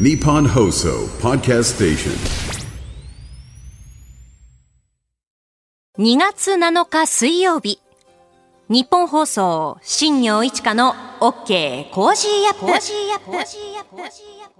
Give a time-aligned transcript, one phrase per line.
[0.00, 2.12] ニッポン放送ポッドキャストステーショ
[6.00, 7.78] ン2月7日水曜日。
[8.70, 12.66] ニッポン放送新行市佳の OK Cozy up。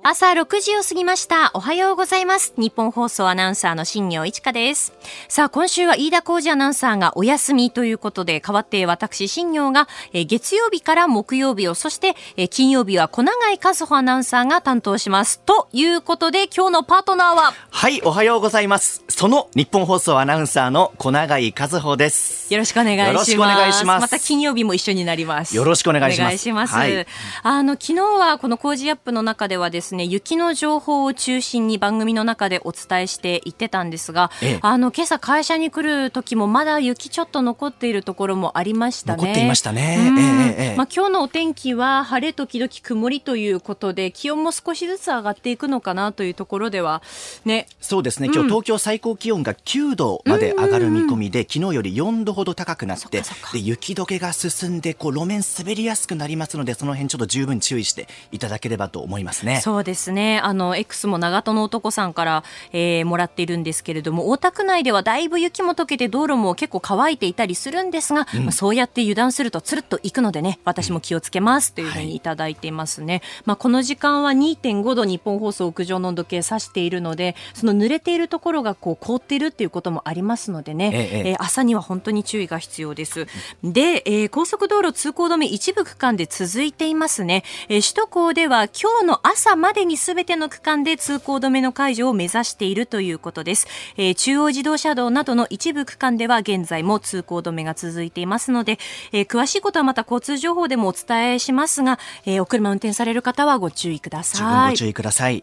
[0.05, 1.51] 朝6時を過ぎました。
[1.55, 2.55] おはようございます。
[2.57, 4.93] ニッポン放送アナウンサーの新行市佳です。
[5.27, 15.41] さあ今週は飯田浩司アナウンサーがお休みということで代わって私新行がえー月曜日から木曜日をそしてえー金曜日は小永井一歩アナウンサーが担当します。
[15.41, 17.55] ということで今日のパートナーは？
[17.71, 19.03] はい、おはようございます。
[19.09, 22.55] その日本放送アナウンサーの小永井和穂です。
[22.55, 23.37] よろしくお願いし
[23.85, 24.01] ます。
[24.01, 25.57] また金曜日も一緒になります。
[25.57, 26.75] よろしくお願いしますします。
[26.75, 27.07] はい。
[27.43, 34.59] あの、昨日はこの工事アップの中ではですね、雪の情報を中心に番組の中でお伝えしていってたんですが、ええ。
[34.63, 39.23] あの、今朝会社に来る時もまだ雪ちょっと残っているところもありましたね。
[39.23, 39.97] 残っていましたね。
[39.99, 40.19] うん。
[40.19, 47.03] ええええまあ、今日のお天気は晴れ時々曇りということで、気温も少しずつ上がっていくのかなというところでは、
[47.45, 53.23] ね、そうですね、今日東京最高気温が9度まで上がる見込みで、昨日より4度ほど高くなって、
[53.53, 59.61] で雪解けが進んでこう路面滑りやすくなりますので、その辺ちょっと十分注意していただければと思いますね。
[59.61, 60.41] そうですね。
[60.43, 73.23] あの、X も長門の男さんから、えーもらっているんですけれども、大田区内ではだいぶ雪も溶けて道路も結構乾いていたりするんですが、まあ、そうやって油断するとつるっといくのでね、私も気をつけますというふうにいただいていますね。
[73.45, 83.27] まあ、この時間は2.5度日本放送屋上の温度計指しているので、その濡れているところがこう凍っているっていうこともありますのでね、えええー朝には本当に注意が必要です。
[83.65, 87.43] で、えー高速道路通行止め一部区間でで続いていますね。
[87.69, 93.67] えー首都高では今日の朝までにすべての区間で通行止めの解除を目指しているということです。
[93.97, 98.79] えー中央自動車道などの一部区間では現在も通行止めが続いていますので、
[99.11, 104.71] えー詳しいことはまた交通情報でもお伝えしますが、えーお車運転される方はご注意ください。
[104.73, 105.43] ご注意ください。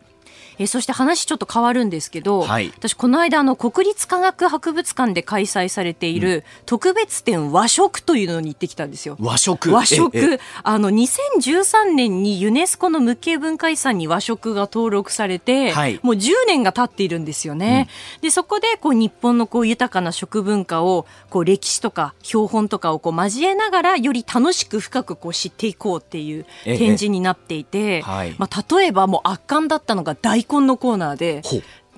[0.60, 2.72] えーそして話ちょっと変わるんですけど、はい。
[2.78, 9.18] 私この間あの国立科学博物館で開催されている特別展和食というのに行ってきたんですよ。
[9.20, 9.72] 和食？
[9.72, 10.40] 和食。
[10.64, 16.00] あの2013年にユネスコの無形文化遺産に和食が登録されて、はい。
[16.04, 17.88] もう10年が経っているんですよね。
[18.22, 26.78] でそこでこう日本のこう豊かな食文化をこう歴史とか標本とかをこう交えながらより楽しく深くこう知っていこうっていうええ。
[26.78, 28.36] 展示になっていて、はい。
[28.38, 31.42] まあ、例えばもう圧巻だったのが大根のコーナーで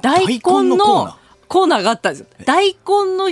[0.01, 0.77] 大根の
[1.47, 2.27] コーナのーがあったんですよ。
[2.45, 3.29] 大根の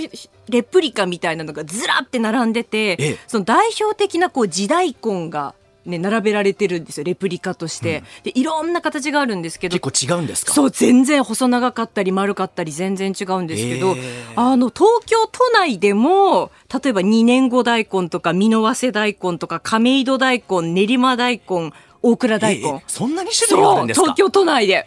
[0.48, 2.96] レプリカみたいなのがずらって並んでて、え。
[3.00, 5.54] えその代表的なこう地大根が、
[5.86, 8.02] ね、並べられてるんですよ、レプリカとして。
[8.24, 10.52] で、いろんな形があるんですけど、結構違うんですか？
[10.52, 16.50] そう、全然細長かったり丸かったり全然違うんですけど、ええあの、東京都内でも、
[16.82, 21.72] 例えば二年後大根とか、美濃早生大根とか、亀戸大根、練馬大根、
[22.02, 22.68] 大倉大根。
[22.68, 22.84] ええ。
[22.86, 24.02] そんなに種類があるんですか？
[24.04, 24.86] 東京都内で。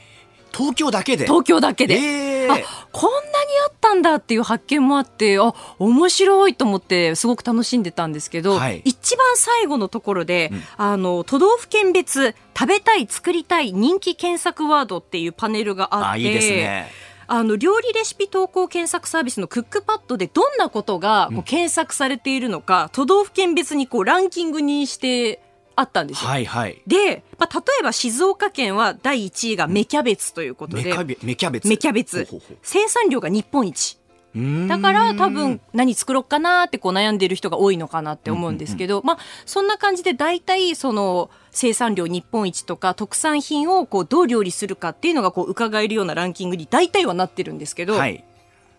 [0.56, 1.26] 東京だけで？
[1.26, 1.96] 東京だけで。
[1.96, 2.56] ええあ
[2.92, 3.26] こんなに
[3.68, 8.82] あったんだっていう発見もあってあ面白いと思ってすごく楽しんでたんですけど、はい。
[8.84, 16.92] 一番最後のところで、あの都道府県別食べたい作りたい人気検索ワードっていうパネルがあってあいいですね。
[17.26, 25.42] あの料理レシピ投稿検索サービスのクックパッドでどんなことがこう検索されているのか、都道府県別にこうランキングにして
[25.76, 26.30] あったんですよ。
[26.30, 26.82] はいはい。
[26.88, 31.68] で、まあ、例えば静岡県は第1位が芽キャベツということで、芽キャベ芽キャベツ。
[31.68, 32.28] 芽キャベツ。
[32.62, 33.98] 生産量が日本一。
[34.68, 48.24] だから多分何作ろうかなってこう悩んでる人が多いのかなって思うんですけど、まあそんな感じで大体その生産量日本一とか特産品をこうどう料理するかっていうのがこう伺えるようなランキングに大体はなってるんですけど、はい。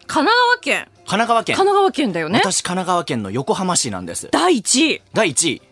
[0.07, 0.89] 神奈川県。
[0.97, 1.57] 神奈川県。
[1.57, 2.41] 神奈川県だよね。
[2.41, 4.29] 私神奈川県の横浜市なんです。
[4.33, 5.03] 第1位。
[5.13, 5.63] 第1位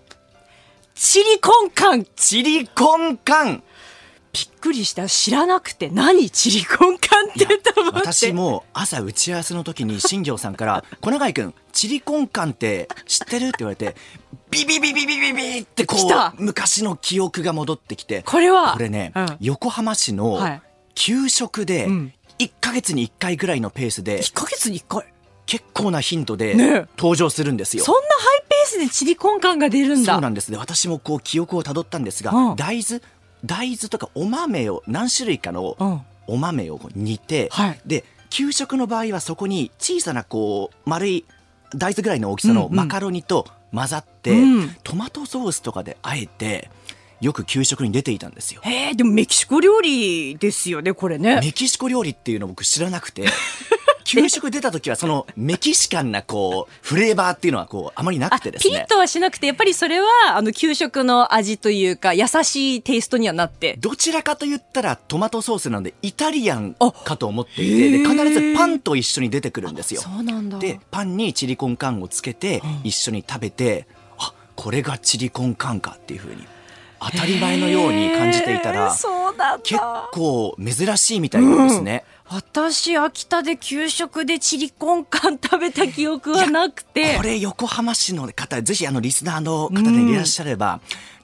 [0.95, 2.07] チリコンカン。
[2.17, 3.63] チリコンカン。
[4.33, 5.09] びっくりした。
[5.09, 13.95] 知らなくて何チリコンカンってと思って 私も朝打ち合わせの時に新庄さんから「小永井君チリコンカンって知ってる?」って言われて
[14.51, 18.23] ビビビビビビビってこう昔の記憶が戻ってきて。
[18.23, 18.73] これは？
[18.73, 19.37] これね、うん。
[19.41, 20.63] 横浜市のはい。
[20.95, 22.15] 給食でうん。
[22.39, 25.05] 1ヶ月に1回ぐらいのペースで1ヶ月に1回？
[25.45, 26.55] 結構な頻度で
[26.97, 27.85] 登場するんですよ。
[27.85, 28.07] そんなハ
[28.37, 30.13] イペースでチリコンカンが出るんだ。
[30.15, 30.51] そうなんです。
[30.51, 32.57] ね私もこう記憶をたどったんですが、うん。
[32.57, 33.03] 大豆
[33.45, 36.01] 大豆とかお豆を何種類かのうん。
[36.29, 37.81] お豆を煮て、はい。
[37.85, 41.25] で給食の場合はそこに小さなこう丸い
[41.75, 42.77] 大豆ぐらいの大きさのうんうん。
[42.77, 44.77] マカロニと混ざって、うん。
[44.83, 46.71] トマトソースとかであえて
[47.23, 48.61] よく給食に出ていたんですよ。
[48.65, 51.37] へえでもメキシコ料理ですよねこれね。
[51.41, 53.27] メキシコ料理っていうの僕知らなくて。
[54.05, 58.71] 給食出た時はそのメキシカンなこうフレーバーっていうのはこうあまりなくてですね。
[58.71, 63.77] ピリッとはしなくてやっぱりそれはあの給食の味というか優しいテイストにはなって。
[63.79, 66.75] どちらかと言ったらトマトソースなのでイタリアン
[67.05, 67.91] かと思っていて。
[67.91, 70.01] で必ずパンと一緒に出てくるんですよ。
[70.03, 70.59] そうなんだ。
[70.59, 73.87] でパンにチリコンカンをつけて一緒に食べて、
[74.19, 76.47] あこれがチリコンカンかっていうふうに
[77.11, 78.95] 当たり前のように感じていたら
[79.63, 79.81] 結
[80.13, 82.05] 構珍しいみたいなんですね。
[82.29, 87.17] 私秋田で給食でチリコンカン食べた記憶はなくて。
[87.17, 90.81] これ横浜市の方ぜひあのリスナーの方でいらっしゃれば、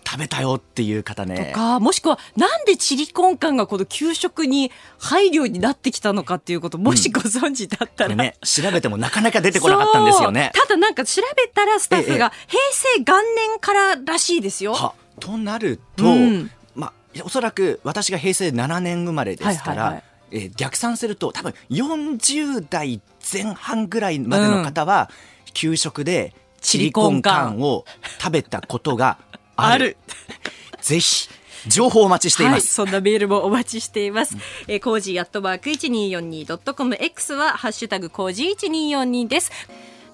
[0.06, 1.52] 食べたよっていう方ね。
[1.54, 10.50] かもしくはなんでチリコンカンがこの給食に配慮になってきたのかっていうこともしご存知だったら、これね調べてもなかなか出てこなかったんですよね。
[10.54, 12.60] ただなんか調べたらスタッフがえ平
[12.96, 14.94] 成元年かららしいですよ。
[15.26, 16.92] はとなると、うんまあ
[17.24, 23.00] おそらく私が平成7年生まれですから、はいはいはいえー逆算すると多分40代
[23.32, 25.10] 前半ぐらいまでの方は、
[25.54, 27.84] 給食でチリコンカンを
[28.20, 29.18] 食べたことが
[29.56, 29.96] ある。
[30.80, 31.28] ぜひ
[31.66, 32.72] 情報お待ちしていはい、ます。
[32.72, 34.36] そんなメールもお待ちしています。
[34.68, 39.50] えー、 cozy アットマーク 1242.com X はハッシュタグ cozy1242です。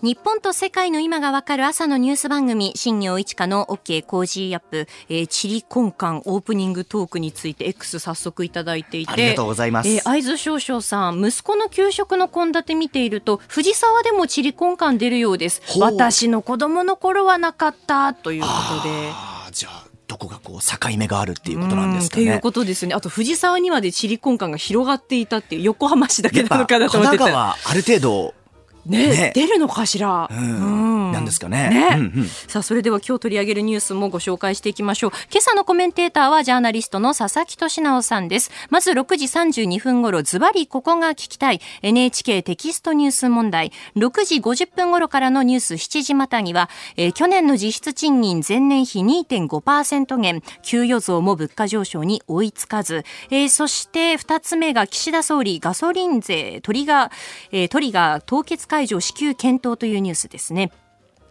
[0.02, 9.12] 日本と世界の今がわかる朝のニュース番組、新行市佳の OK Cozy up、えー、チリコンカンオープニングトークについて X 早速いただいていて。
[9.12, 15.62] ありがとうございますえー、会津少々さん、息子の給食の献立見ていると、藤沢でもチリコンカン出るようです。
[15.78, 18.48] 私の子供の頃はなかった、というこ
[18.82, 19.12] とで。
[19.52, 22.40] じゃあどこがこう境目があるっていうことなんですかねうんっていう。
[22.40, 22.94] ことですよね。
[22.94, 27.24] あと藤沢にまでチリコンカンが広がっていたっていう横浜市だけなのかなと神思ってた。
[27.24, 28.34] 奈川ある程度
[28.86, 29.32] ねね。
[29.34, 30.28] 出るのかしら？
[30.30, 31.12] うん。
[31.12, 31.68] なんですかね。
[31.70, 32.26] ね、うんうん。
[32.26, 35.10] さあそれでは今日取り上げるニュースもご紹介していきましょう。
[35.30, 38.50] 今朝のコメンテーターはジャーナリストの佐々木俊直さんです。
[38.70, 41.60] まず6時32分頃ズバリここが聞きたい。
[41.82, 43.72] NHK テキストニュース問題。
[43.96, 57.10] 6時50分頃からのニュース7時またぎは、えー去年の実質賃金前年比2.5%減、給与増も物価上昇に追いつかず、えーそして2つ目が岸田総理ガソリン税トリガー、
[57.52, 60.72] えートリガー凍結解除支給検討というニュースですね。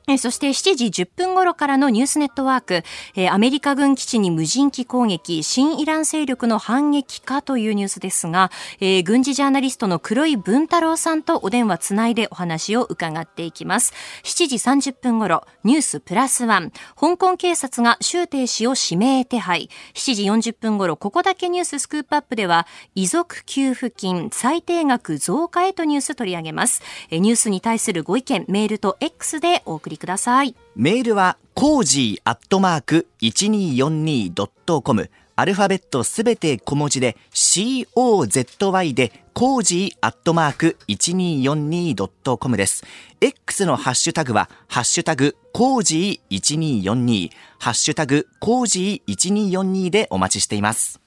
[0.08, 2.84] えそして7時10分頃からのニュースネットワーク、
[3.16, 8.52] えアメリカ軍基地に無人機攻撃、新イラン勢力の反撃かというニュースですが、
[8.82, 13.94] えー軍事ジャーナリストの黒井文太郎さんとお電話つないでお話を伺っていきます。
[14.24, 14.48] 7
[14.82, 19.70] 時30分頃、ニュースプラスワン、香港警察が周庭氏を指名手配。
[19.94, 26.82] 7時40分頃、ここだけニューススクープアップでは、遺族給付金最低額増加へとニュース取り上げます。
[27.10, 30.56] えニュースに対するご意見、メールと X でお送りください。
[30.76, 35.10] メールは、コージーアットマーク 1242.com。
[35.36, 42.84] アルファベットすべて小文字で COZY でコージーアットマーク 1242.com です。
[43.20, 46.40] X のハッシュタグは、ハッシュタグコージー
[46.84, 49.16] 1242、ハッシュタグコージー
[49.52, 51.03] 1242でお待ちしています。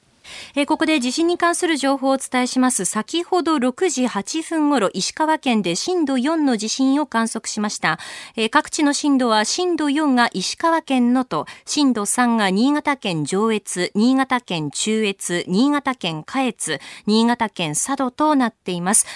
[0.55, 2.85] えーここで地震に関する情報をお伝えします。
[2.85, 7.99] 先ほど6時8分頃、石川県で震度4の地震を観測しました。
[8.37, 19.07] えー各地の震度は震度4が石川県能登、震度3が新潟県上越、新潟県中越、新潟県下越、新潟県佐渡となっています。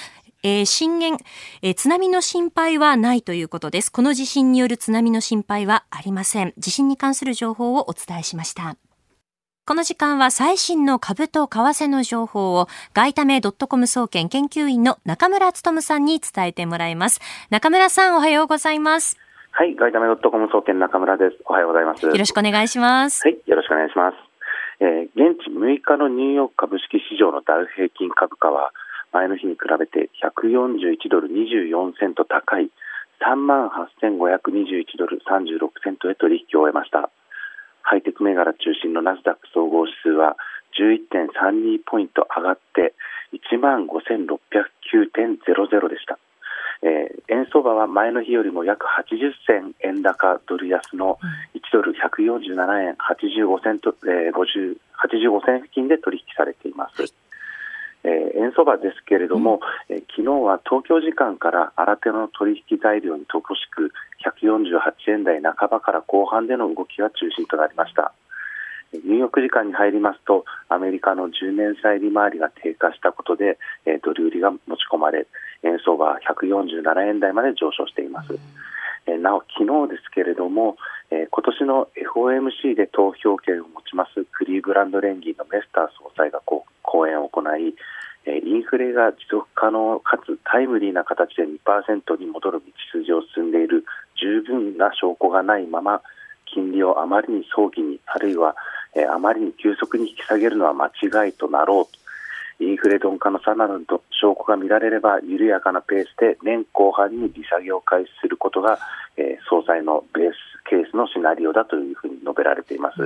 [0.43, 1.23] えー震源、
[1.63, 3.91] えー津波の心配はないということです。
[3.93, 6.55] この地震による津波の心配はありません。
[6.59, 8.77] 地震に関する情報をお伝えしました。
[9.71, 17.21] この時間は最新の株と為替の情報を外為ドットコム総研研究員の中村努さんに伝えてもらいます。
[17.51, 19.17] 中村さんおはようございます。
[19.53, 21.37] はい、ガイタメドットコム総研中村です。
[21.45, 22.05] おはようございます。
[22.05, 23.23] よろしくお願いします。
[23.23, 24.17] はい、よろしくお願いします。
[24.81, 28.73] えー現地6日のニューヨーク株式市場のダウ平均株価は
[29.13, 32.73] 前の日に比べて141ドル24セント高い
[33.23, 33.71] 3万
[34.03, 37.09] 8521ドル36セントへ取引を終えました。
[37.83, 40.37] ハイテク銘柄中心のナスダック総合指数は
[40.79, 42.95] 11.32ポイント上がって
[43.33, 46.19] 1万5609.00でした。
[46.83, 51.21] えー円相場は前の日よりも約80銭円高ドル安の
[51.55, 57.15] 1ドル147円85銭と、えー、50 85銭付近で取引されています。
[58.05, 63.93] えー円相場ですけれども、えー昨日は東京時間から新手の取引材料に乏しく
[64.25, 68.13] 148円台半ばから後半での動きが中心となりました。
[68.93, 75.27] ニューヨーク時間に入りますとアメリカの10年債利回りが低下したことで、えードル売りが持ち込まれ
[75.63, 78.39] 円相場は147円台まで上昇しています。
[79.07, 80.77] なお昨日ですけれども、
[81.11, 87.75] え今年の FOMC で投票権を持ちますクリーブランド連銀のメスター総裁がこう講演を行い、
[88.27, 93.85] インフレが持続可能かつタイムリーな形で2%に戻る道筋を進んでいる
[94.21, 96.03] 十分な証拠がないまま
[96.53, 98.55] 金利をあまりに早期にあるいは
[99.11, 102.00] あまりに急速に引き下げるのは間違いとなろうと
[102.61, 103.87] インフレ鈍化のさらなる
[104.21, 108.79] 証拠が見られれば緩やかなペースで年後半に利下げを開始することが、
[109.17, 110.37] えー、総裁のベース
[110.69, 112.97] ケースのシナリオだというふうに述べられています。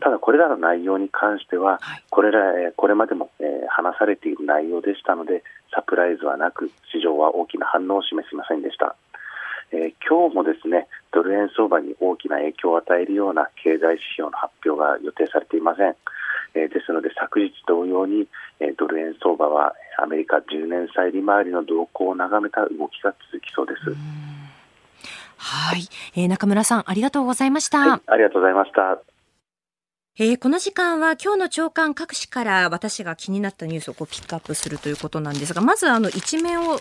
[0.00, 1.80] ただこれらの内容に関しては、
[2.10, 5.42] これら、えこれまでも、えー、話されている内容でしたので
[5.74, 8.94] サプライズはなく市場は大きな反応を示しませんでした。
[9.72, 15.96] えー、今日もですねドル円相場に大きな影響を与えるような経済指標の発表が予定されていません。
[16.54, 18.26] えー、ですので昨日同様に、
[18.60, 23.96] えー、ドル円相場はアメリカ10年債利回りの動向を眺めた動きが続きそうです。
[25.38, 28.98] はい、えー、中村さんありがとうございました、はい、ありがとうございました。
[30.18, 36.78] えー、この時間は今日の朝刊各紙から私が気になったニュースをこうピックアップするということなんですが、まずあの一面を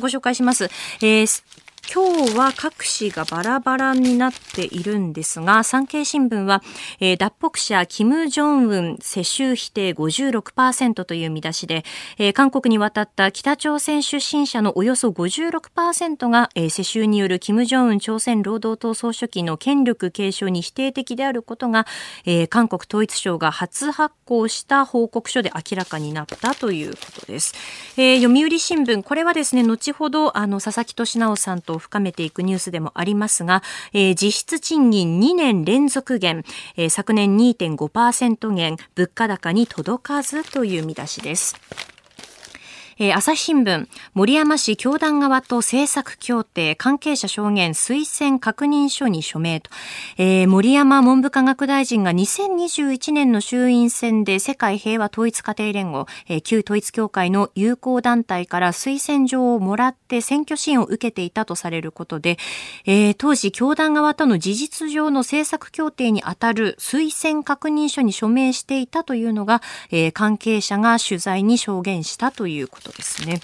[0.00, 0.64] ご紹介します。
[1.02, 1.44] えー、
[1.90, 6.62] 今日は各紙がバラバラになっているんですが、産経新聞は、
[7.00, 11.86] えー、脱北者、キム・ジョンウン世襲否定56%という見出しで、
[12.18, 21.86] えー、韓国に渡った北朝鮮出身者のおよそ56%が、えー、世襲によるキム・ジョンウン朝鮮労働党総書記の権力継承に否定的であることが、
[22.26, 27.54] えー、韓国統一省が初発行した報告書で明らかになったということです。
[27.96, 33.62] えー、読売新聞、これはですね、後ほど、あの、佐々木俊直さんとを深めていくニュースでもありますが、
[33.94, 36.44] えー、実質賃金2年連続減、
[36.76, 41.56] えー、昨年2.5%減、物価高に届かずという見出しです。
[43.00, 49.70] えー、朝日新聞、森山市教団側と政策協定、関係者証言、推薦確認書に署名と、
[50.16, 62.36] えー、森山文部科学大臣が2021年の衆院選で世界平和統一家庭連合、えー、旧統一協会の友好団体から推薦状をもらって選挙支援を受けていたとされることで、
[62.84, 69.62] えー、当時教団側との事実上の政策協定にあたる推薦確認書に署名していたというのが、
[69.92, 72.87] えー、関係者が取材に証言したということ。
[72.88, 73.40] ことですね。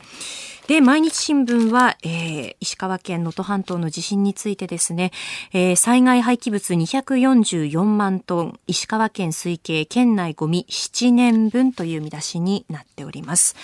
[0.66, 5.12] で、毎日新聞は、えー、石川県能登半島の地震についてですね、
[5.52, 13.56] えー、災害廃棄物244万トン、石川県推計県内ゴミ7年分という見出しになっております。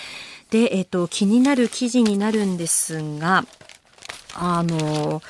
[0.51, 3.45] で、えっ、ー、と、気になる記事になるんですが、
[4.35, 5.23] あの、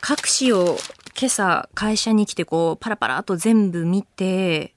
[0.00, 0.78] 各紙を
[1.18, 4.72] 今朝会社に来てこう、パラパラと全部見て、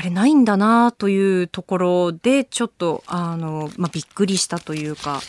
[0.00, 5.20] あれないんだなというところで、ちょっと、あの、まあ、びっくりしたというか、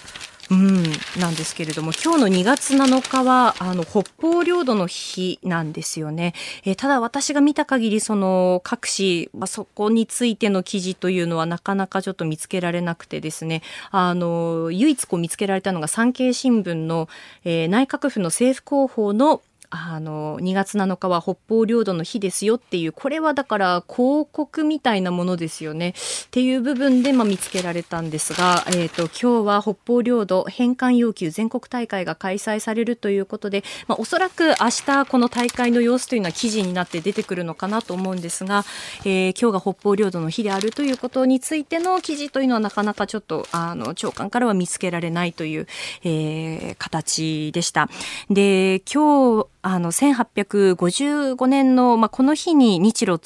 [0.49, 0.83] うん、
[1.19, 6.33] なんですけれども、今日の2月7日は、あの、北方領土の日なんですよね。
[6.63, 17.09] え、ただ私が見た限り、その、各紙、まあ、そこについての記事というのはなかなかちょっと見つけられなくてですね、あの、唯一こう見つけられたのが産経新聞の、
[17.43, 25.93] えー、内閣府の政府広報のあの2月7日は北方領土の日ですよっていうこれはだから広告みたいなものですよねっ
[26.29, 38.65] ていう部分で、まあ、見つけられたんですが、えーと、今日は北方領土返還要求全国大会が開催されるということで、まあ、おそらく明日この大会の様子というのは記事になって出てくるのかなと思うんですが、
[39.05, 45.67] えー、今日が北方領土の日であるということについての記事というのはなかなかちょっとあの長官からは見つけられないという、
[46.03, 47.89] えー、形でした。
[48.29, 53.19] で今日あの、1855年の、まあ、この日に日露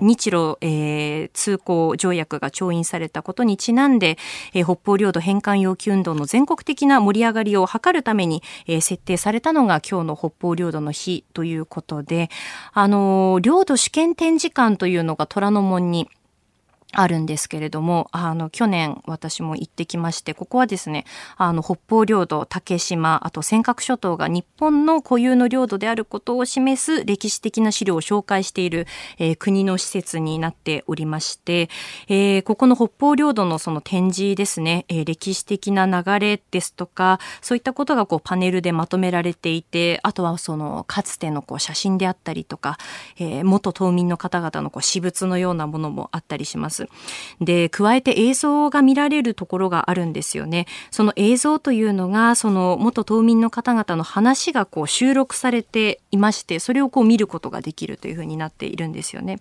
[0.00, 4.16] 日露、えー、通行条約が調印されたことにちなんで、
[4.54, 12.30] えー、北方領土返還要求運動の全国的な盛り上がりを図るために、えー、設定されたのが今日の北方領土の日ということで、
[12.72, 16.08] あの領土試験展示館というのが虎ノ門に
[16.92, 21.04] あるんですけれども、あの、去年私も行ってきまして、ここはですね、
[21.36, 28.86] あの、北方領土、竹島、あと尖閣諸島が日本の固有の領土であることを示す歴史的な資料を紹介している、
[29.18, 31.68] えー、国の施設になっておりまして、
[32.08, 42.78] えー、ここの北方領土のその展示ですね、えー、歴史的な流れですとか、そういったことがこうパネルでまとめられていて、あとはその、かつてのこう写真であったりとか、
[43.18, 46.77] えー、元島民の方々のこう私物のようなものもあったりします。。
[47.40, 50.66] で、加えて映像が見られるところがあるんですよね。
[50.90, 59.38] その映像というのが、その元島民の方々の話がこう収録されていまして、それをこう見ることができるというふうになっているんですよね。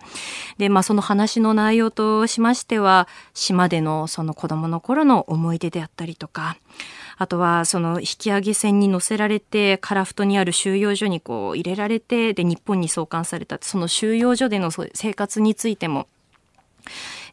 [0.58, 6.58] で、まあその話の内容としましては、島でのその子供の頃の思い出であったりとか、
[7.18, 16.08] あとはその引き上げ船に乗せられて樺太にある収容所にこう入れられてで日本に送還されたその収容所での生活についても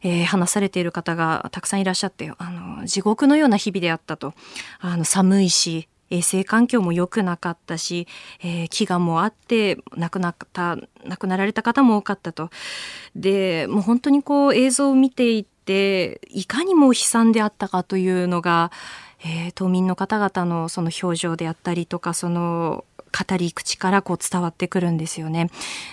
[0.05, 4.35] えー、話されている方がたくさんいらっしゃって、あの、地獄のような日々であったと。
[4.79, 8.07] あの、寒いし、衛生環境も良くなかったし、
[8.43, 12.51] えー、飢餓もあって亡くなった亡くなられた方も多かったと
[13.15, 18.71] でもう本当にこう映像を見ていていかにも悲惨であったかというのが、
[19.23, 22.85] えー、島民の方々のその表情であったりとかその
[23.15, 25.49] 語り口からこう伝わってくるんですよね。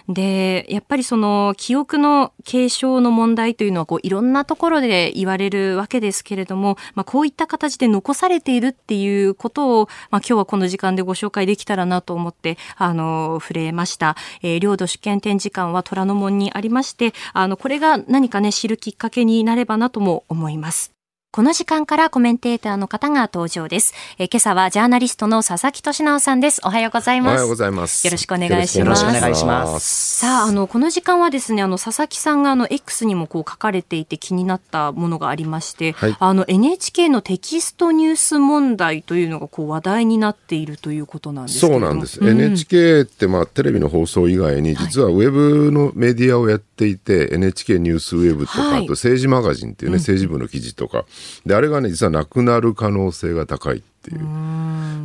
[0.09, 14.17] で、やっぱりその記憶の継承の問題というのはこういろんなところで言われるわけですけれども、まあ、こういった形で残されているっていうことを、まあ、今日はこの時間でご紹介できたらなと思って、あの、触れました。
[14.43, 20.92] えー、領土主権展示館は虎ノ門にありまして、あの、これが何かね、知るきっかけになればなとも思います。
[21.35, 23.95] この時間からコメンテーターの方が登場です。
[24.19, 26.61] え今朝はジャーナリストの佐々木俊直さんです。
[26.63, 27.31] おはようございます。
[27.31, 28.07] おはようございます。
[28.07, 28.79] よろしくお願いします。
[28.81, 30.19] よろしくお願いします。
[30.19, 42.21] さあ、あの、この時間はですね、あの、佐々木さんがあの、X にもこう書かれていて気になったものがありまして、はい、あの、NHK のテキストニュース問題というのがこう話題になっているということなんですそうなんです。
[42.21, 51.07] うん、NHK ってまあ、テレビの放送以外に、実はウェブのメディアをやっていて、はい、NHK ニュースウェブとか、はい、あと政治マガジンっていうね、政治部の記事とか、
[51.47, 54.21] で、あれがね、実はなくなる可能性が高いっていう。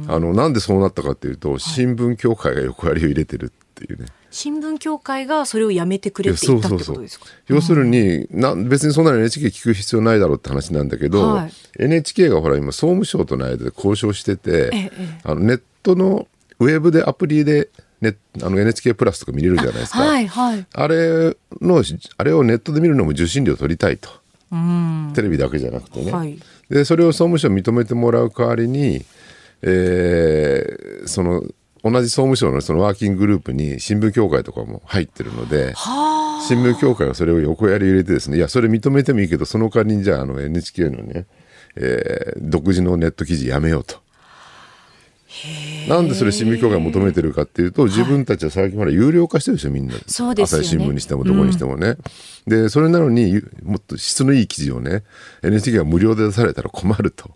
[0.09, 4.07] あのなんでそうなったかっていうと新聞協会が横やりを入れてるっていうね。
[4.31, 7.25] 新聞協会がそれをやめてくれって言ったってことですか？
[7.47, 14.91] 要するにな別にそんなに NHK 聞く必要ないだろうって話なんだけど、はい、NHK がほら今総務省との間で交渉してて、ええ、
[15.23, 16.27] あのネットの
[16.59, 17.69] ウェブでアプリで
[18.01, 19.99] ね、あの NHK プラスとか見れるじゃないですか。
[19.99, 21.83] はいはい、あれの、
[22.17, 24.09] あれをネットで見るのも受信料取りたいと。
[25.13, 26.39] テレビだけじゃなくてね、はい、
[26.69, 29.05] でそれを総務省認めてもらう代わりに、
[29.61, 31.43] えー、その
[31.83, 41.25] 同じ総務省のそのワーキンググループに新聞協会とかも入ってるので新聞協会はそれを横やり入れてですねいやそれ認めてもいいけどその代わりにじゃああの NHK のね、
[41.75, 44.06] えー、独自のネット記事やめようと。
[45.87, 51.95] なんでそれ新聞協会求めてるかっていうと自分たちは最近まで有料化してるでしょみんな、そうですね、朝日新聞にしてもどこにしてもね、
[52.47, 55.03] うん、でそれなのにもっと質のいい記事をね
[55.43, 57.31] NHK が無料で出されたら困ると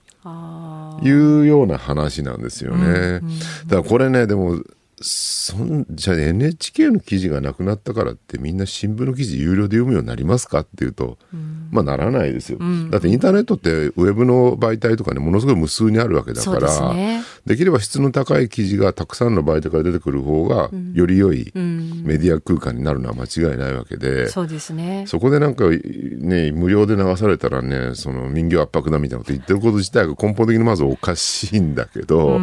[1.03, 4.61] いうような話なんですよね、うんうん、だからこれねでも
[5.01, 25.05] そんじゃあ NHK の記事がなくなったからってみんな新聞の記事有料で読むようになりますかっていうと、うん、まあならないですよ、うん、だってインターネットってウェブの媒体とかねものすごい無数にあるわけだから、ね、できれば質の高い記事がたくさんの媒体から出てくる方がより良いメディア空間になるのは間違いないわけで、そうですね。
[25.07, 32.39] そこでなんかね無料で流されたらねその民業圧迫だみたいなこと言ってること自体が根本的にまずおかしいんだけど、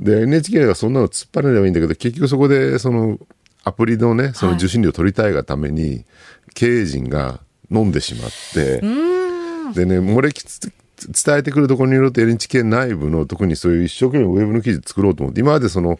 [0.00, 3.18] で NHK がそんなの突っ張れればいいんだけど結局そこでその
[3.64, 6.04] アプリのねその受信料を取りたいがために、
[6.54, 7.40] 経営陣が
[7.70, 8.80] 飲んでしまって、
[9.74, 10.72] でね漏れきつ
[11.08, 15.98] 伝えてくるところによると NHK 内部の特にそういう一生懸命ウェブの記事作ろうと思って今までその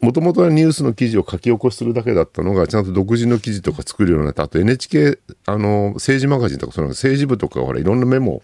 [0.00, 8.42] もともとはニュースの記事を書き起こしするだけだったのがちゃんと独自の記事とか作るようになったあと NHK あの政治マガジンとかその政治部とかほらいろんなメモ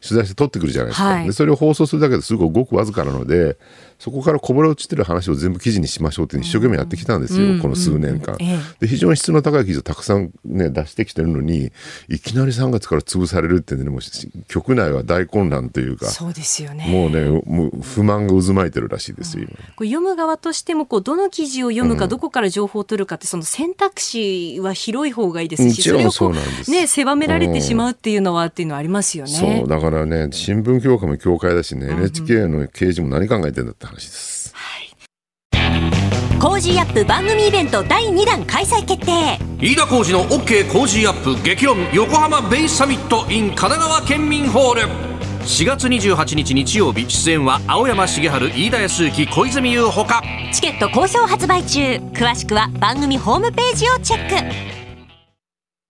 [0.00, 3.56] 取材して取ってくるじゃないですか、はい、でそれを放送するだけですごくごくわずかなので
[3.98, 11.72] そこからこぼれ落ちてる話を全部記事にしましょうって一生懸命やってきたんですよ、うん、この数年間、うんうん、で非常に質の高い記事をたくさん、ね、出してきてるのに
[12.08, 14.00] いきなり3月から潰されるってねもう
[14.48, 16.86] 局内は大混乱というかそうですよね。
[16.88, 26.32] もうねもう不満が渦巻いてるらしいですよ、こ読む側としてもこうどの記事を読むか、どこから情報を取るかってその選択肢は広い方がいいですしそれを
[26.68, 34.54] ね狭められてしまうっていうのはっていうのはありますよね、そうだからね新聞協会も協会だしね、NHK の刑事も何考えてんだって話です。
[36.40, 39.38] コージーアップ番組イベント第2弾開催決定。
[39.60, 44.82] 飯田浩司の OK コージーアップ激論横浜ベイサミット in 神奈川県民ホール。
[45.44, 50.22] 4月28日日曜日出演は青山繁晴飯田康之小泉悠ほか。
[50.52, 51.80] チケット好評発売中。
[52.12, 54.83] 詳しくは番組ホームページをチェック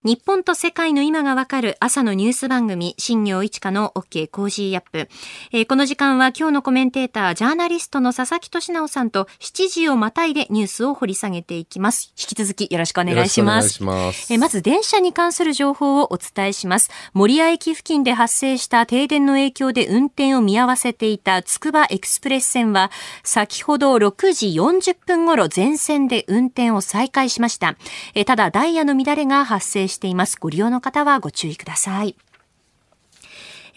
[0.05, 5.09] 日本と世界の今がわかる朝のニュース番組、新行市佳の OK コージーアップ、
[5.51, 12.13] えー、この時間は今日のコメンテーター、ジャーナリストの佐々木俊尚さんと7時をまたいでニュースを掘り下げていきます。
[12.19, 13.83] 引き続きよろしくお願いします。
[13.83, 16.91] ますえー、まず電車に関する情報をお伝えします。
[17.15, 22.91] 守谷駅付近で発生した停電の影響で運転を見合わせていたつくばエクスプレス線は、
[23.23, 27.79] 先ほど6時40分頃全線で運転を再開しました。
[28.15, 30.37] えー、ただダイヤの乱れが発生ししています。
[30.39, 32.17] ご利用の方はご注意ください。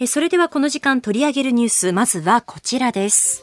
[0.06, 3.42] それではこの時間取り上げるニュース、まずはこちらです。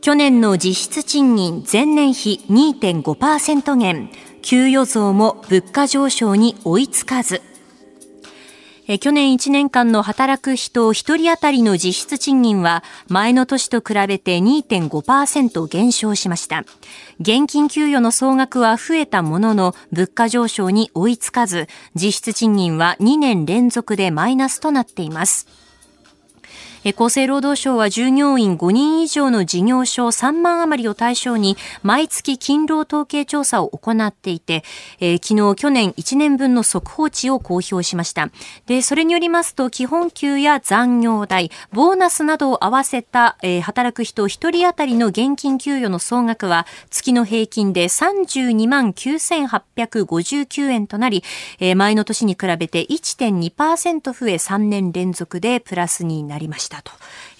[0.00, 7.49] 去年の実質賃金前年比2.5%減、給与増も物価上昇に追いつかず。
[8.92, 16.64] え去年1年間の働く人1人当たりの実質賃金は前の年と比べて2.5%減少しました。
[17.20, 25.46] 現金給与の総額は増えたものの物価上昇に追いつかず実質賃金は2年連続でマイナスとなっています。
[26.88, 34.64] 厚生労働省は従業員5人以上の事業所3万余りを対象に毎月勤労統計調査を行っていて、
[34.98, 38.30] えー、昨日去年1年分の速報値を公表しました。
[38.64, 51.22] で、それによりますと基本給や残業代、ボーナスなどを合わせた、えー、働く人1人当たりの現金給与の総額は月の平均で32万9859円となり、
[51.58, 56.69] えー、前の年に比べて1.2%増え3年連続でプラスになりました。
[56.70, 56.92] したと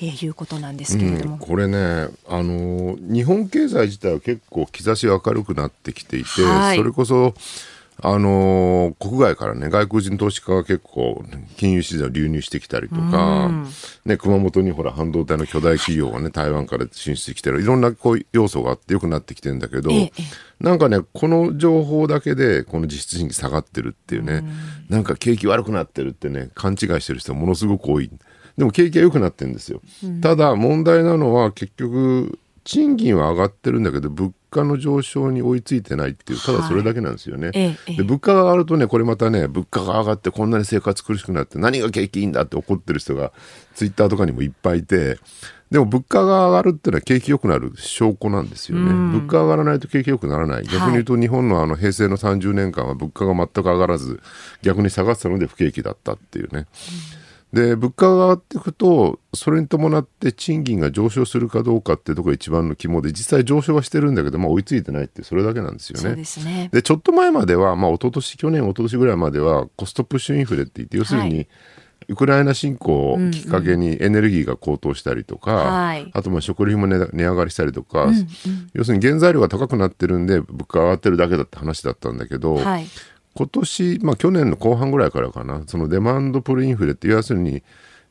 [0.04, 7.34] いうことなんですけれども、うん、これねあの日本経済自体は結構兆し明るくなってきていて、はい、それこそ
[8.02, 11.22] あの国外からね外国人投資家が結構
[11.58, 13.50] 金融市場流入してきたりとか、
[14.06, 17.60] ね、熊本にほら半導体の巨大企業がね台湾から進出してきてる。
[17.60, 20.12] いろんなこう要素があってよくなってきてるんだけど、ええ、
[20.60, 24.44] なんかねこの情報だけでこの実質賃金下がってるっていうね、
[24.88, 28.10] うなんか景気悪くなってるってね勘違いしてる人ものすごく多い。
[28.60, 37.52] でも景気は良くなってるんですよ、うん、ただ問題なのは結局賃金は上がってるんだけど物価の上昇に追いついてないっていうただそれだけなんですよね、
[37.86, 43.32] はい、で物価が上がるとねこれまたね物価が上がってこんなに生活苦しくなって何が景気いいんだって怒ってる人が
[43.74, 45.16] ツイッターとかにもいっぱいいて
[45.70, 50.64] でも物価が上がるっていうのは景気良くなる証拠なんですよね、物価が上がらないと景気良くならない。
[50.64, 54.20] 逆に言うと日本のあの平成の30年間は物価が全く上がらず
[54.62, 56.66] 逆に下がってたので不景気だったっていうね、
[57.14, 57.19] うん
[57.52, 66.14] で物価が上がっていくとそれに伴って賃金が上昇するかどうかっていうところが一番の肝で実際上昇はしてるんだけど、まあ、追いついてないってそれだけなんですよね。
[66.14, 66.70] でね。
[66.72, 71.48] でちょっと前までは、まあ、一昨年去年一昨年ぐらいまではコストプッシュインフレって言って要するに、はい。
[72.08, 78.26] ウクライナ侵攻をきっかけにエネルギーが高騰したりとか、うんうん、あとまあ食料品も値上がりしたりとか、うんうん、
[78.72, 82.86] 要するに原材料が高くなってるんで物価が上がってるだけだって話だったんだけど、はい、
[83.34, 85.62] 今年、まあ、去年の後半ぐらいからかな。
[85.66, 87.62] そのデマンドプルインフレって要するに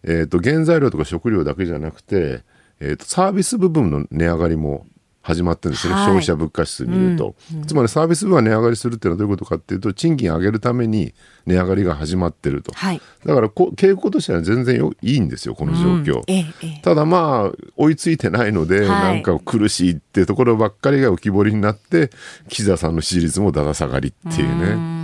[0.04, 2.44] えーと、原材料とか食料だけじゃなくて、
[2.80, 4.86] えーと、サービス部分の値上がりも
[5.22, 7.60] 始まってるんですはい、消費者物価指数見ると、うん。
[7.60, 11.14] うん、つまりサービス部は値上がりするっていうのはどういうことかっていうと賃金上げるために
[11.46, 16.24] 値上がりが始まってると、はい、だからこ傾向としては全然よいいんですよこの状況、うん。
[16.28, 22.10] ええ、ただまあ追いついてないので、はい、なんか苦しいっていうところばっかりが浮き彫りになって
[22.48, 24.99] 岸田さんの支持率もだだ下がりっていうね。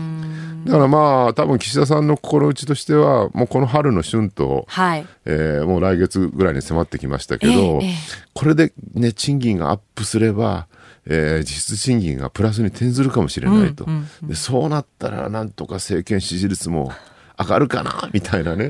[0.66, 5.06] だからまあ多分岸田さんの心打ちとしてはもうこの春の春と、はい。
[5.26, 7.94] えー、もう来月ぐらいに迫ってきましたけど、えー、
[8.34, 10.68] これでね賃金がアップすれば
[11.08, 16.92] えー、実質賃金がプラスに転ずるかもしれないと、うんうんうん、でそうなったらなんとか政権支持率も
[17.38, 18.70] 上がるかなみたいなね。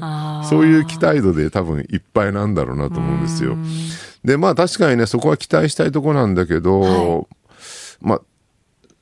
[0.50, 3.56] そういう期待度で多分いっぱいなんだろうなと思うんですよ。
[4.24, 7.26] でまあ確かにねそこは期待したいとこなんだけど、はい、
[8.02, 8.22] まあ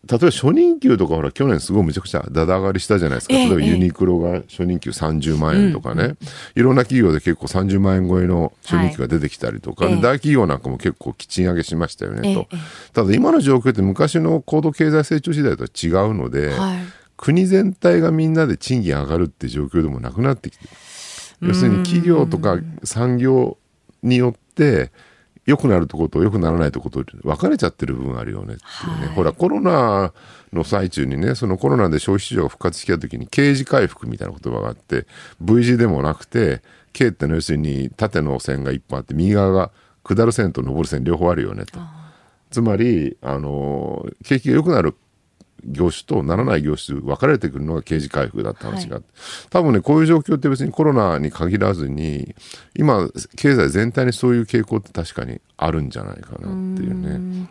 [0.09, 6.15] 例えば初任給とかほら去年すごいむちゃくちゃだだ上がりしたじゃないですか、例えばユニクロが初任給30万円とかね、
[6.55, 12.47] いろんな企業で結構30万円超えの初任給が出てきたりとか、大企業なんかも結構賃上げしましたよねと、
[12.91, 16.51] ただ今の状況って昔の高度経済成長時代とは違うので、
[17.15, 20.67] 国全体がみんなで賃金上がるって状況でもなくなってきて
[21.41, 23.57] 要するに企業とか産業
[24.01, 24.91] によって
[25.45, 30.13] 良くなるとこと良くならないとこと分かれちゃってる部分あるよねっていうね、はい、ほらコロナ
[30.53, 35.05] の最中にねそのコロナで消費市場が復活してきた時に刑事回復みたいな言葉があって
[35.41, 36.61] V 字でもなくて
[36.93, 39.71] K っての要するに縦の線が一本あって右側が
[40.03, 41.79] 下る線と上る線両方あるよねと。
[42.51, 44.95] つまりあの景気が良くなる
[45.65, 49.03] 業種とならない業種分かれてくるのが刑事回復だった話が、はい、
[49.49, 52.35] 多分ねこういう状況って別にコロナに限らずに
[52.75, 56.39] 今経済全体にそういう傾向って確かにあるんじゃないかなっ
[56.75, 57.47] ていうね。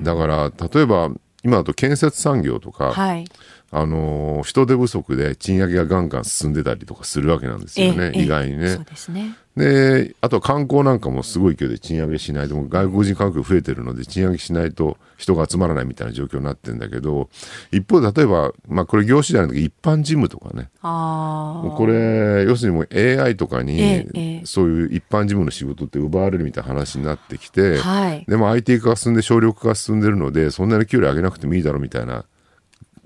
[0.00, 1.10] だから例えば
[1.44, 3.24] 今だと建設産業とか、はい、
[3.70, 8.78] あの人手不足で賃上げがガンガン進んでたりとかするわけなんですよね、意外にね。
[8.78, 9.36] ですね。
[9.58, 17.28] であとは観光なんかもすごい勢いで賃上げしないと外国人観光増えてるので賃上げしないと人が集まらないみたいな状況になってるんだけど
[17.72, 20.70] 一方で例えば、まあ、これ業種じゃないけど一般事務とかね。
[20.80, 32.24] これ要するにもう AI とかに、そういう一般事務の仕事って奪われるみたいな話になってきて、はい、でも IT 化が進んで省力化が進んでるのでそんなに給料上げなくてもいいだろうみたいな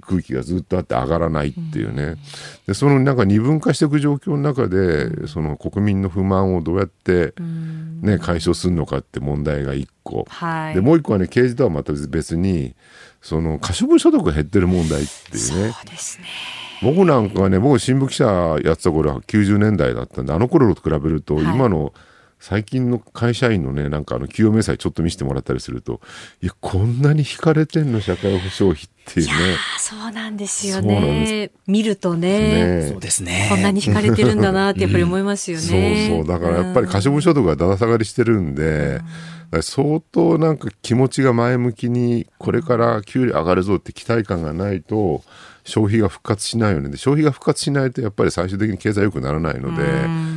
[0.02, 2.16] 空気がずっとあって上がらないっていうね、
[2.66, 10.74] でそのなんか二分化していく状況の中でその国民の不満をどうやって、ね、解消するのかって問題が一個、はい。
[10.74, 12.74] でもう一個はね刑事とはまた別に
[13.20, 15.72] その可処分所得が減ってる問題っていうね。
[15.72, 16.26] そうですね。
[16.82, 21.44] 僕なんかはね僕新聞記者やってた頃は90年代だったんであの頃と比べると、はい。
[21.44, 21.92] 今の
[22.42, 26.00] 最近の会社員のねなんかあの給与明細ちょっと見せてもらったりすると
[26.42, 29.32] いやこんなに引かれてんの社会保障費っていうね。
[29.76, 31.52] あそうなんですよね。
[31.68, 33.46] 見るとねねそうですね。
[33.48, 36.08] こんなに惹かれてるんだなってやっぱり思いますよね。
[36.08, 36.26] そうそう。
[36.26, 39.06] だからやっぱり可処分所得がだだ下がりしてるんで、だか
[39.58, 45.22] ら相当なんか気持ちが前向きにこれから給料上がるぞって期待感がないと
[45.64, 46.88] 消費が復活しないよね。
[46.90, 49.76] で消費が復活しないとやっぱり最終的に経済良くならないの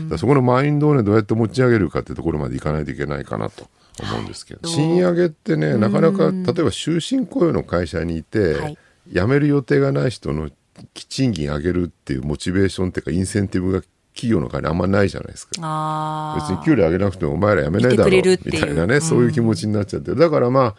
[0.10, 3.68] で、そこのマインドをねどうやって持ち上げるかってところまでいかないといけないかなと
[4.02, 8.78] 思うんですけど、賃上げってねなかなか例えば終身雇用の会社にいて、はい。
[9.08, 10.50] 辞める予定がない人の
[10.94, 13.84] 賃金上げるっていうモチベーションっていうかインセンティブが
[14.16, 15.54] 企業の会にあんまないじゃないですか。
[15.62, 20.10] あ別に給料上げなくてもお前ら辞めないだろうみたいなね、そういう気持ちになっちゃって。
[20.10, 20.76] るだからまあ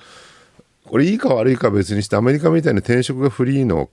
[0.87, 3.91] これいいか悪いか別にしてアメリカみたいな転職がフリーの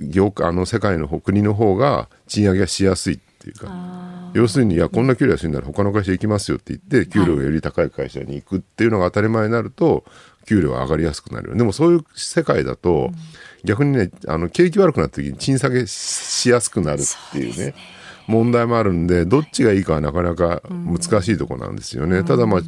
[0.00, 3.70] 業界あの世界の方国の方が賃上げがしやすいっていうか
[4.34, 10.04] 要するにいやこんな給料安いなら他の会社行きますよって言って給料がより高い会社に行くっていうのが当たり前になると
[10.46, 11.56] 給料は上がりやすくなるよ。
[11.56, 13.10] でもそういう世界だと、
[13.64, 17.74] 逆にねあの景気悪くなった時に賃下げしやすくなるっていうね
[18.26, 22.60] 問題もあるんでどっちがいいかはなかなか難しいところなんですよね、ただまあ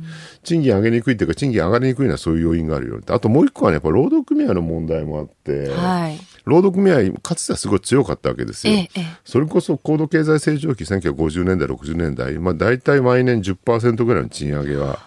[0.42, 6.18] 賃金上げにくいっていうか賃金上がりにくいのはそういう要因があるよあともう一個はねやっぱ労働組合の問題もあって、はい。
[6.46, 9.04] 労働組合かつてはすごい強かったわけですよ、ええええ。
[9.24, 15.00] それこそ高度経済成長期1950年代60年代、まあ、大体毎年10%ぐらいの賃上げは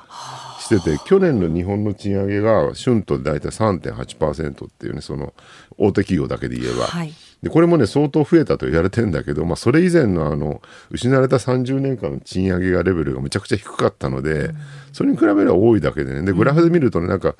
[0.60, 5.34] してて去年の日本の賃上げが春と大体3.8%っていうねその
[5.78, 7.13] 大手企業だけで言えば、はい。
[7.41, 14.52] でこれもね相当増えたと言われてんだけど、まあ、それ以前のあの失われた30年間の賃上げがレベルがめちゃくちゃ低かったので、
[14.91, 16.23] それに比べれば多いだけでね。
[16.23, 17.36] でグラフで見るとねなんか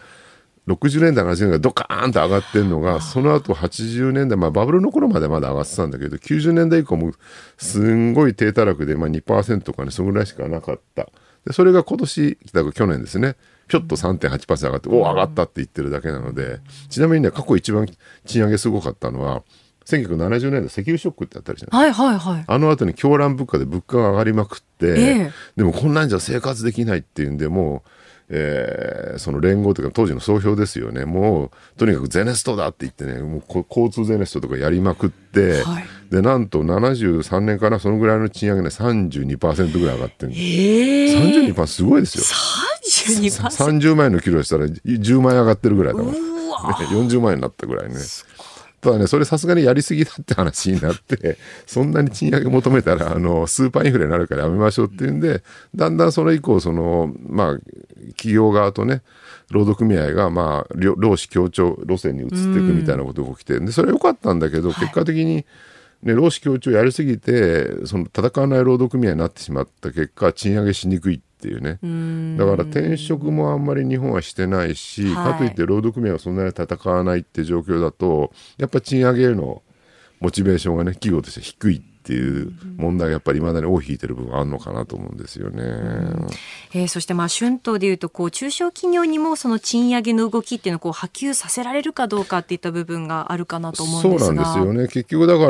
[0.74, 7.14] 60年代70年代がドカーンと上がってんのがその後80年代、まあ、バブルの頃までまだ上がってたんだけど90年代以降も
[7.58, 11.08] すんごい低たらくで、まあ、2%とかねそのぐらいしかなかった。
[11.46, 12.38] でそれが今年
[12.74, 13.36] 去年ですね
[13.68, 17.88] ぴょっと3.8%上がって、おお上がったって言ってるだけなのでちなみにね過去一番
[18.26, 19.44] 賃上げすごかったのは
[19.86, 22.44] 1970年代石油ショックってあったりじゃないはいはいはい。
[22.46, 24.92] あの後に狂乱物価で物価が上がりまくって、え
[25.28, 25.32] え。
[25.56, 27.90] でもこんなんじゃ生活できないっていうんでもう、
[28.30, 31.04] えーその連合というか当時の総評ですよね。
[31.06, 35.86] もうとにかくゼネストだって言ってねもうこ交通ゼネストとかやりまくって、はい。
[36.12, 41.12] でなんと73年からそのぐらいの賃上げね32%ぐらい上がってるんですえ。
[41.12, 42.24] え32%すごいですよ。
[43.20, 43.82] 32%。
[43.82, 46.20] 30万円の給料したら10万円上がってるぐらいだから、ね、
[46.92, 47.96] 40万円になったぐらいね
[48.82, 51.38] ただねそれさすがにやりすぎだって話になって
[51.68, 55.44] そんなに賃上げ求めたらあのスーパーインフレになるからやめましょうっていうんで
[55.76, 57.60] だんだんそれ以降そのまあ
[58.12, 59.02] 企業側とね
[59.52, 65.46] 労働組合がまあ労労使協調路線に移っていくみたいなことが起きてでそれは良かったんだけど結果的に、
[66.04, 71.80] ね、労使協調やりすぎてその戦わない労働組合になってしまった結果賃上げしにくいっていうね。
[72.38, 75.32] だから転職もあんまり日本はしてないし、はい。
[75.34, 79.62] かといって労働組合はそんなに戦わないって状況だとやっぱ賃上げへの
[80.20, 85.62] モチベーションがね企業として低いっていう問題がやっぱり未だに尾を引いてる部分あるのかなと思うんですよね。
[86.74, 94.26] えーそしてまあ春闘でいうとこう中小企業にもその賃上げの動きっていうのをこう波及させられるかどうかっていった部分があるかなと思うんですが。
[94.26, 94.88] そうなんですよね。
[94.88, 95.50] 結局だか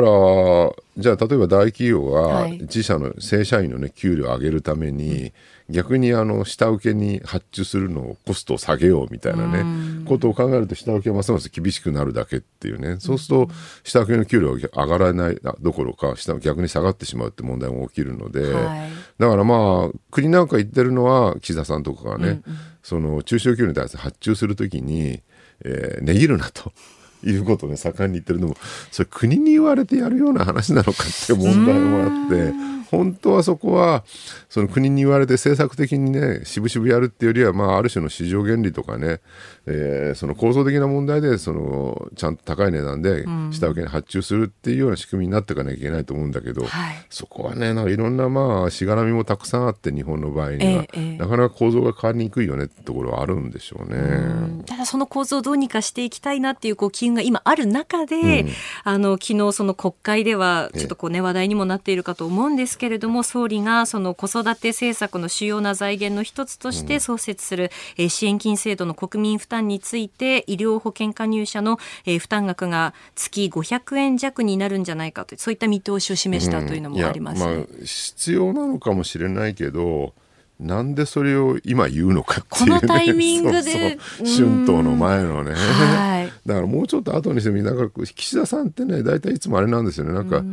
[0.98, 2.58] じゃあ例えば大企業がはい。
[2.58, 5.32] 自社の正社員の、ね、給料を上げるために
[5.70, 13.50] 逆にあの下請けに発注するのをコストを下げようみたいなねことを考えると下請けはますます厳しくなるだけっていうねそうすると
[13.84, 18.90] 下請けの給料が上がらないどころか下逆に下がってしまうって問題も起きるので、はい。
[19.18, 22.42] だからまあ国なんか言ってるのは岸田さんとかがね、
[22.82, 25.22] その中小企業に対して発注するときに、
[25.64, 26.72] えー値切るなと。
[27.22, 28.56] いうことをね盛んに言ってるのも
[28.90, 34.04] それ国に言われてやるような話なのかっていう問題もあって本当はそこは
[34.48, 39.20] その国に言われて政策的にね渋々やるっていうよりは、まあ、ある種の市場原理とかね、
[39.66, 47.06] えーその構造的な問題でそのちゃんと高い値段で下請けに発注するっていうような仕組みになっていかなきゃいけないと思うんだけど、はい。
[47.10, 54.62] そこはねなんかいろんなまあしがらみもたくさんあって日本の場合には、えなかなか構造が変わりにくいよねってところはあるんでしょうね。
[54.66, 58.50] ただその構造をどうにかしていきたいなっていうこう機準が今ある中で、うん。
[58.84, 77.50] あの昨日その国会ではちょっとこうね話題にもなっているかと思うんですけれども総理がその子育て政策の主要な財源の一つとして創設する、えー支援金制度の国民負担について医療保険加入者の、えー負担額が月500円弱になるんじゃないかとそういった見通しを示したというのもあります、ね。
[77.50, 80.14] いやまあ、必要なのかもしれないけど
[80.60, 84.48] なんでそれを今言うのかっていう、ね、このタイミングで そうそう。
[84.48, 86.32] 春闘の前のね、はい。
[86.46, 90.12] だからもうちょっと後にしてみなんか岸田さんってね大体いつもあれなんですよね。
[90.12, 90.44] なんか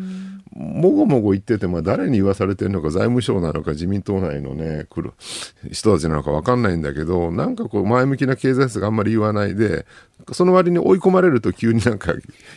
[0.57, 5.13] もごもご言ってて、まあ、誰に言わされてるのか財務省なのか自民党内のね来る
[5.71, 9.85] 人たちなのか分かんないんだけどなんかこう前向きな経済策あんまり言わないで
[10.33, 12.11] その割に追い込まれると急になんか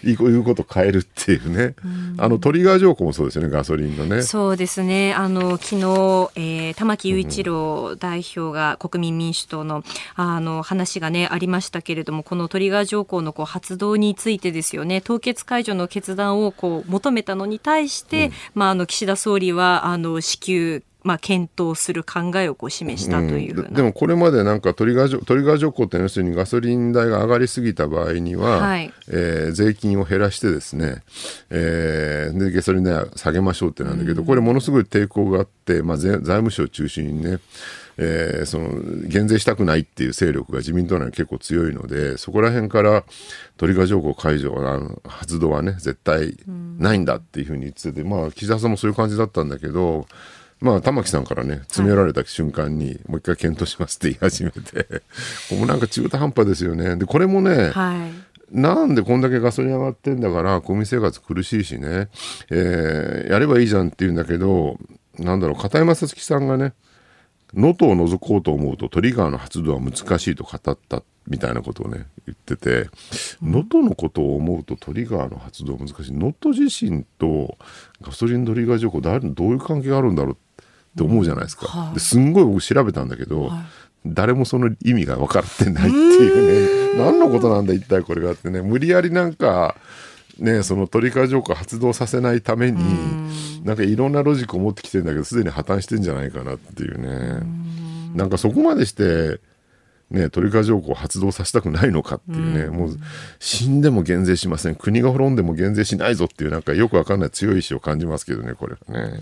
[0.05, 1.75] いうこと変えるっていうね。
[2.19, 4.23] あのトリガー条項もそうですよねガソリンのね。
[4.23, 5.15] そうですね。
[5.15, 23.69] あの、昨日、えー玉木雄一郎代表が国民民主党の、あの、話がね、ありましたけれども、このトリガー条項のこう発動についてですよね、凍結解除の決断をこう求めたのに対して、まあ、あの、岸田総理は、あの、支給、まあ、検討する考えをこう示したというふうな。
[23.71, 28.93] ででもこれまでなんかトリガー条トリガー条項って要するにガソリン代が上がりすぎた場合には、はい。
[29.09, 31.03] えー税金を減らしてですね、
[31.51, 37.39] えーでガソリン代は下げましょうってなんだけど、これものすごい抵抗があって、まあ、税財務省を中心にね
[37.97, 38.69] えーその
[39.09, 43.05] 減税したくないっていう勢力が自民党内に結構強いのでそこら辺から
[43.57, 46.37] トリガー条項解除あの発動はね絶対
[46.79, 50.07] ないんだっていうふうに言ってて、まあ岸田さんもそういう感じだったんだけど
[50.61, 55.03] まあ玉木さんからね詰められた瞬間にもう一回検討しますって言い始めて。
[55.57, 56.97] もうなんか中途半端ですよね。
[56.97, 58.31] でこれもね、はい。
[58.51, 62.09] なんでこんだけガソリン上がってんだから国民生活苦しいしね、
[62.51, 64.77] えーやればいいじゃんって言うんだけど
[65.19, 66.73] なんだろう片山さつきさんがね
[67.55, 72.89] 能登を除こうと思うとトリガーの発動は難しいと語ったみたいなことをね言ってて
[73.43, 76.13] 能登のことを思うとトリガーの発動は難しい。
[76.13, 77.57] 能登地震と
[78.03, 80.37] ガソリントリガー条項誰どういう関係があるんだろう
[80.95, 81.95] って思うじゃないですか、はい。
[81.95, 83.51] ですんごい僕調べたんだけど、
[84.07, 87.03] 誰もその意味が分かってないっていうね。
[87.03, 88.63] 何のことなんだ一体これがってね。
[88.63, 89.77] 無理やりなんか
[90.39, 92.83] ねそのトリガー条項発動させないために
[93.65, 97.43] なんかいろんなロジックを持ってきてるんだけどすでに破綻してんじゃないかなっていうね。
[98.15, 99.39] なんかそこまでして
[100.11, 102.99] ね、トリガー条項を発動させたくないのかっていうね、もう
[103.39, 104.75] 死んでも減税しません。
[104.75, 109.21] 国が滅んでも減税しないぞっていうなんかよくわかんない強い意志を感じますけどねこれはね。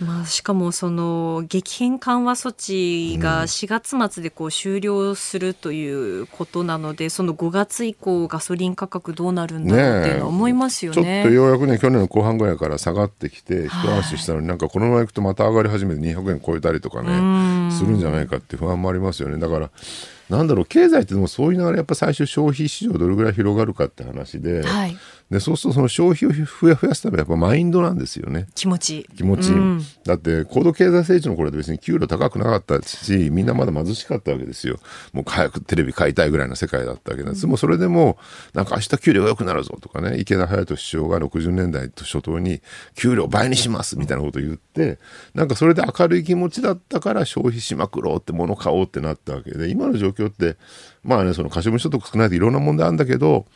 [0.00, 11.22] まあ、しかもその激変緩和措置が4月末でこう終了するということなので、その5月以降ガソリン価格どうなるんだろうっていうのは思いますよちょっね。
[11.22, 13.98] とようやくね去年の後半ぐらいから下がってきて一はい。
[13.98, 19.38] 安心したのになんかこのままいくとまた上がり始めて200円超えたりとかねするんじゃないかって不安もありますよね。
[19.38, 19.70] だから
[20.30, 24.96] なんだろう経済ってでもそういう流れやっぱ最初消費市場どれぐらい広がるかって話で,、はい
[25.34, 28.46] でそうするとその消費を増や増やすためにやっぱマインドなんですよね。
[28.54, 29.08] 気持ち。
[29.16, 29.48] 気持ち。
[29.48, 29.82] いい、うん。
[30.04, 34.78] だって高度経済成長の頃で別に給料高くなかったしみんなまだ貧しかったわけですよ。
[35.12, 38.16] もう早くテレビ買いたいぐらいの世界だったわけです、でもそれでも
[38.52, 42.62] なんか明日給料が良くなるぞとかね池田隼人首相が60年代初頭に
[42.94, 44.98] 給料倍にしますみたいなことを言って
[45.34, 50.56] なんかそれで明るい気持ちだったから消費しまくろうって物買おうってなったわけで今の状況って
[51.02, 53.46] まあねその可処分所得少ないといろんな問題あるんだけど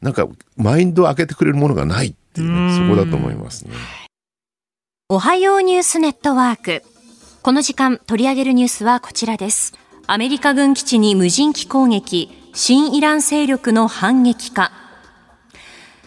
[0.00, 3.72] なんかマインドを開けてくれるものがないっていうねそこだと思いますね。
[5.08, 6.84] おはようニュースネットワーク。
[7.42, 9.74] この時間取り上げるニュースはこちらです。
[10.06, 14.72] アメリカ軍基地に無人機攻撃、新イラン勢力の反撃か。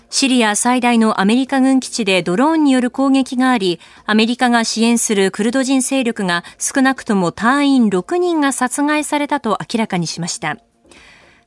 [0.10, 10.58] シリア最大のアメリカ軍基地でドローンによる攻撃があり、アメリカが支援するクルド人勢力が少なくとも隊員6人が殺害されたと明らかにしました。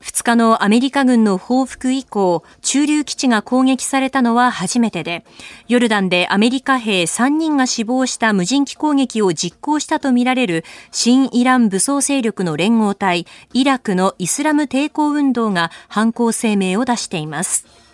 [0.01, 5.23] 2日のアメリカ軍の報復以降、駐留基地が攻撃されたのは初めてで、
[5.67, 17.86] ヨルダンでアメリカ兵3人が死亡した無人機攻撃を実行したとみられる新イラン武装勢力の連合体、イラクのイスラム抵抗運動が犯行声明を出しています。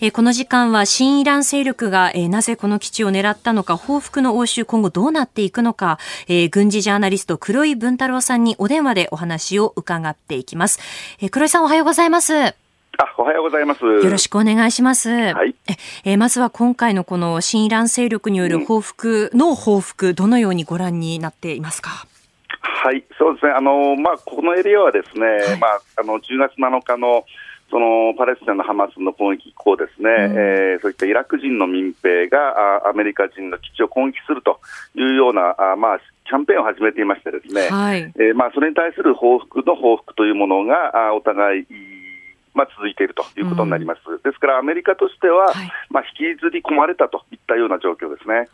[0.00, 10.80] えーこの時間は新イラン勢力が、えーなぜこの基地を狙ったのか、報復の応酬今後どうなっていくのか、えー軍事ジャーナリスト黒井文太郎さんにお電話でお話を伺っていきます。
[11.20, 12.34] えー黒井さんおはようございます。
[12.34, 12.52] よ
[12.98, 13.80] あ、おはようございます。
[13.84, 15.10] ろしくお願いします。
[15.10, 15.54] はい。
[16.04, 22.06] えーまずは今回のこの新イラン勢力による報復の報復、どのようにご覧になっていますか？
[22.60, 23.52] はい、そうですね。
[23.52, 27.24] あの、まあ、このエリアはですね、まあ、あの、10月7日の、
[27.70, 34.60] そのパレスチナのハマスの攻撃以降ですね、えーそういったイラク人の民兵があアメリカ人の基地を攻撃すると
[34.94, 38.02] いうような、あまあ、キャンペーンを始めていましてですね、はい。
[38.16, 41.66] えーまあ、それに対する報復の報復というものが、あお互い、
[42.54, 48.48] まあ、続いているということになります、うん、ですからアメリカとしては、はい、まあ、引きずり込まれたといったような状況ですね。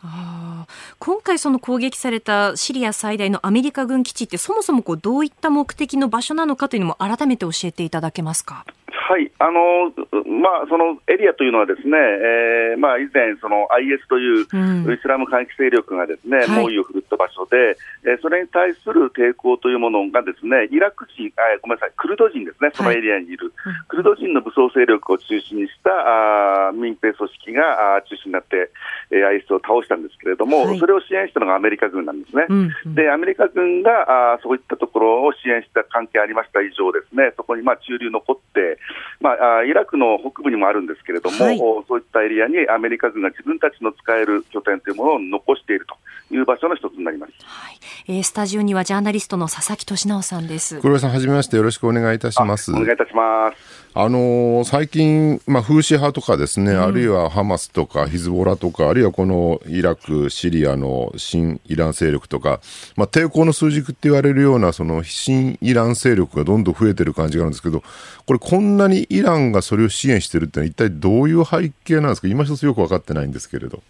[0.99, 8.65] 今回、その攻撃されたシリア最大のアメリカ軍基地って、そもそもこうどういった目的の場所なのかというのも改めて教えていただけますか？
[8.93, 9.89] はいあの
[10.23, 17.75] まあ、そのエリアというのは、ですね、えーまあ、以前、その IS というイスラム過激勢力がですね、うん、猛威を振るった場所で、
[18.05, 28.69] えー、それに対する抵抗というものが、ですねイラク人あ、ごめんなさい、クルド人ですね、そのエリアにいる、はい、クルド人の武装勢力を中心にしたあ民兵組織があ中心になって、
[29.11, 32.45] えー、IS を倒したんですけれども、はい、それを支援したのがアメリカ軍なんですね。
[32.47, 38.77] うんうん、でアメリカ軍があそういったところを支援した関係ありました以上、ですねそこにまあ駐留残って、
[39.21, 45.95] まあ、イラクの北部にもあるんですけれども、はい、そういったエリアにアメリカ軍が自分たちの使える拠点というものを残していると
[46.33, 50.81] いう場所の一つになります、はいえー、スタジオにはジャーナリストの佐々木俊直さんです。
[50.81, 52.71] 黒井さん、はじめまして、よろしくお願いいたします。
[52.71, 53.82] お願いいたします。
[53.95, 62.59] あのー、最近、まあ、風刺派とかですね、うん、あるいはハマスとかヒズボラとか、あるいはこのイラク、シリアの新イラン勢力とか、
[62.95, 67.83] まあ、抵抗の数軸って言われるような、その新イラン勢力がどんどん増えてる感じがあるんですけど、
[68.25, 73.83] これ、こんなにイランがそれを支援してるってのは、一体どういう背景なんですか、今一つよく分かってないんですけれど。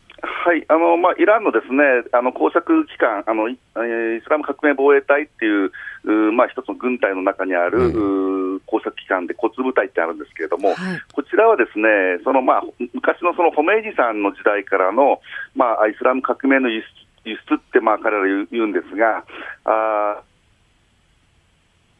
[0.44, 5.72] はいあのまあ、イランのですねあの工作機関あの、イスラム革命防衛隊っていう、
[6.04, 11.88] うまあ、一つの軍隊の中にある、うん、工作機関で、骨部隊ってあるんですけれども、はい、こちらはですね
[12.26, 12.64] その、まあ、
[12.94, 15.22] 昔のそのホメイジさんの時代からの、
[15.56, 16.88] まあ、イスラム革命の輸出
[17.26, 19.24] 輸出って、まあ、彼ら言うんですが、
[19.64, 20.22] あ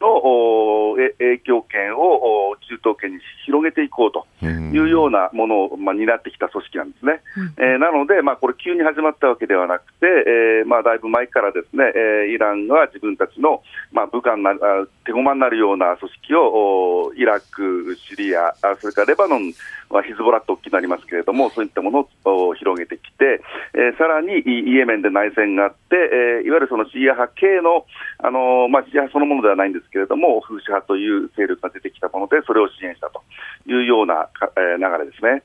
[0.04, 7.22] の影響権を中東圏に広げていこうというようなものを、まあ、担ってきた組織なんですね。
[7.58, 19.54] うん、えー、なので、まあ、これ、急に始まったわけではなくて、えーまあ、だいぶ前からですね、えー、イランが自分たちの、まあ、部下になる、手駒になるような組織をイラク、シリア、それからレバノンは
[20.02, 25.96] ヒズボラと大きくなりますけれども、そういったものを広げてきて、えー、さらにイエメンで内戦があって、
[26.42, 27.86] えー、いわゆるそのシーア派系の、
[28.20, 33.22] あのー、まあ、シーア派そのものではないんですけれども、フーシ派という勢力が出てきたもので、それを支援したと
[33.70, 35.44] いうような、えー、流れですね。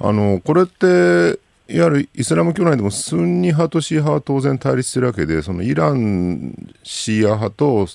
[0.00, 7.86] あのこれっていわゆるイスラム教内でもスンニ派とシー派は当然対立してるわけで、そのイランシーア派と、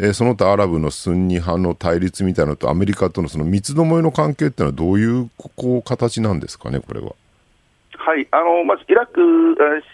[0.00, 7.12] えー、その他アラブのスンニ派の対立みたいなのとアメリカとのその三つどもえの関係っていうのはどういうこう形なんですかね、これは。
[7.96, 9.20] はい、あのまずイラク、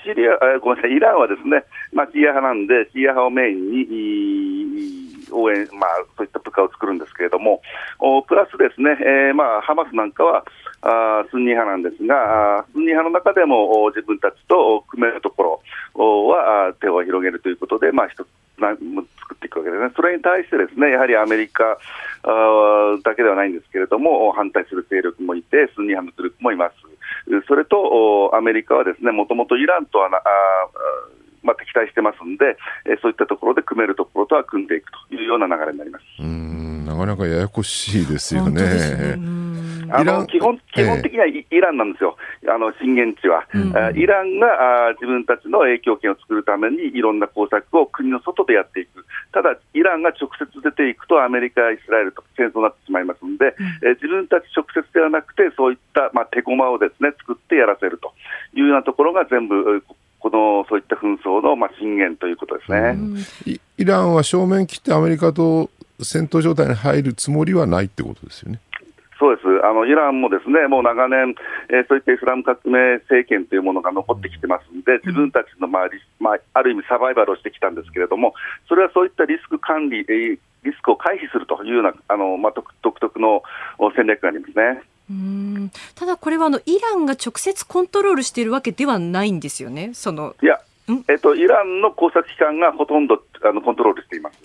[0.07, 4.89] シリア、ごめんなさい、イランはですね、まあ、シーア派なんで、シーア派をメインに
[5.31, 7.61] 応援、まあ、そういった部下を作るんですけれども、
[7.99, 10.45] おプラスですね、えーまあ、ハマスなんかは
[10.83, 15.61] あスンニ派なんですが、スンニ派の中でも自分たちと組めるとこ
[15.95, 21.79] ろは手を広げるということで、まあ、一つ作っていくわけですね、それに対してですねやはりアメリカ
[22.23, 26.77] あだけではないんですけれども、反対する勢力もいて、スンニ派のグループもいます。
[27.47, 30.21] それとアメリカはですねもともとイランとはなあ
[31.49, 36.05] まあ、敵対してますんで、えー、そういったところで組めるところとは組んでいくというような流れになります。
[36.21, 38.63] うんなかなかややこしいですよね。
[39.91, 42.17] あの基本基本的にはイランなんですよ、
[42.49, 43.47] あの震源地は。
[43.55, 58.13] うん、イランがあ自分たちの影響権を作るために、いろんな工作を国の外でやっていく、ただ、イランが直接出ていくと、アメリカ、イスラエルと戦争になってしまいますので、うん、え自分たち直接ではなくて、そういった、まあ、手駒をです、ね、作ってやらせると
[58.55, 59.83] いうようなところが全部、
[60.21, 65.71] このそういった紛争の、まあ、震源ということですね、イランは正面切ってアメリカと
[66.03, 68.61] 戦闘状態に入るつもりはないってことですよね。
[69.19, 71.35] そうですあのイランもですねもう長年、
[71.71, 75.89] えー、そういったイスラム革命政権というものが残ってきてますんで、自分たちの、まあ
[76.21, 78.35] まあ、ある意味サバイバルをしてきたんですけれども、
[78.69, 83.43] それはそういったリスク管理、えー、リスクを回避するというようなあの、まあ、独特の
[83.97, 84.83] 戦略がありますね。
[85.11, 89.91] うんただこれはあのイランが直接コントロールしているわけではないんですよね？
[89.95, 90.61] そのいや
[91.07, 94.39] えっと、イランの工作機関がほとんどあのコントロールしています。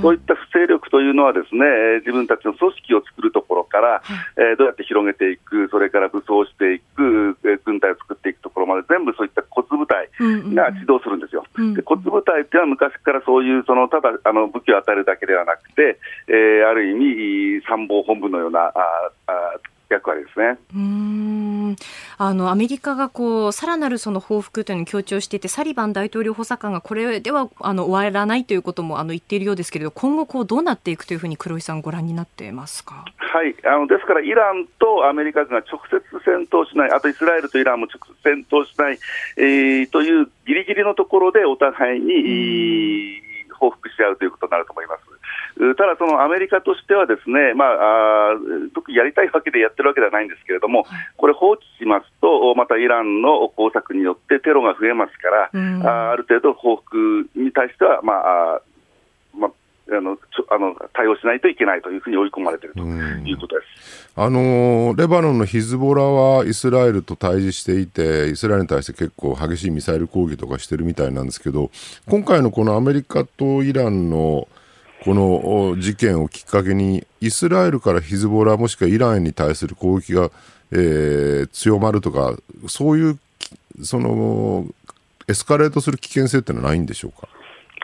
[0.00, 1.60] そういった不勢力というのはですね、
[2.00, 4.02] 自分たちの組織を作るところから、
[4.38, 10.08] えー、どうやって広げていく、それから武装していく、えー、軍隊を作っていくところまで全部そういった骨部隊
[10.54, 11.44] が指導するんですよ。
[11.54, 16.94] うんうん、で骨部隊っていうのは昔からそういうそのただあの武器を与えるだけではなくて、えー、ある意
[17.60, 18.72] 味参謀本部のようなあ
[19.26, 19.32] あ
[19.88, 20.58] 役割ですね。
[20.74, 21.76] うん
[22.18, 33.04] あのアメリカがこうさらなるその報復というのを強調していてサリバン大統領補佐官がこれではあの終わらないということもあの言っているようですけれど今後こうどうなっていくというふうに黒井さんご覧になってますか？
[33.18, 38.98] はいあのですからイランとアメリカ軍が直接戦闘しないあとイスラエルとイランも直接戦闘しない、
[39.36, 43.20] えー、というギリギリのところでお互いに、
[43.52, 45.00] 報復し合うということになると思います。
[45.56, 48.34] ただ、そのアメリカとしてはですね、まあ、あ
[48.74, 50.84] 特にやりたいわけでやってるわけではないんですけれども、
[51.16, 58.60] これ放置しますと、またイランの工作によってテロが増えますから、うん、あある程度報復に対しては、まあ、
[59.34, 60.18] まあ、あの
[60.50, 71.70] あの対応しないといけないというふうに追い込まれているということです、あのレバノンのヒズボラはイスラエルと対峙していて、イスラエルに対して結構激しいミサイル攻撃とかしてるみたいなんですけど、
[72.08, 74.48] 今回のこのアメリカとイランの
[75.06, 80.32] この事件をきっかけに、イスラエルからヒズボラもしくはイランに対する攻撃が、
[80.72, 82.36] えー、強まるとか、
[82.66, 83.18] そういう
[83.84, 84.66] その
[85.28, 87.28] エスカレートする危険性ってのはないんでしょうか？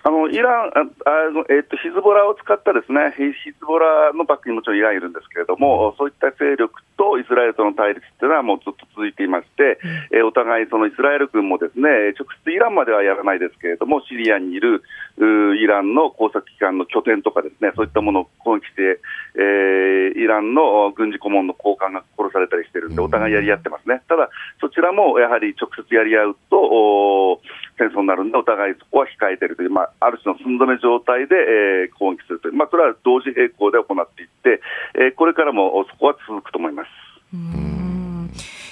[0.05, 0.83] あのイランあ
[1.31, 9.79] の、えーと、ヒズボラを使ったですねヒズボラのバックにもちろんイランいるんですけれども、うん、そういった勢力とイスラエルとの対立というのはもうずっと続いていまして、
[10.11, 14.83] うん、えー、お互いそのイスラエル軍もですね直接イランまではやらないですけれども、シリアにいる
[15.19, 18.99] イランの工作機関の拠点とかですねそういったものを攻撃して、
[19.39, 24.03] えー、イランの軍事顧問の高官が殺されたりしてるんで、お互いやり合ってますね。
[24.09, 24.31] ただ
[24.61, 27.41] そちらもやはり直接やり合うと
[27.79, 34.61] 戦争になるんで、お互いそこは控えているという、まあ、ある種の寸止め状態で、えー、攻撃するという、まあ、それは同時並行で行っていって、
[34.95, 36.89] えー、これからもそこは続くと思います。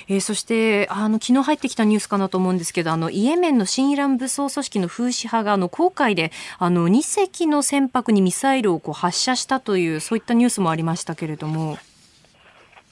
[0.09, 11.79] えー、そしてあの昨日入ってきたニュースかなと思うんですけどあのイエメンの新イラン武装組織のフーシ派があの航海であの2隻の船舶にミサイルをこう発射したというそういったニュースもありましたけれども。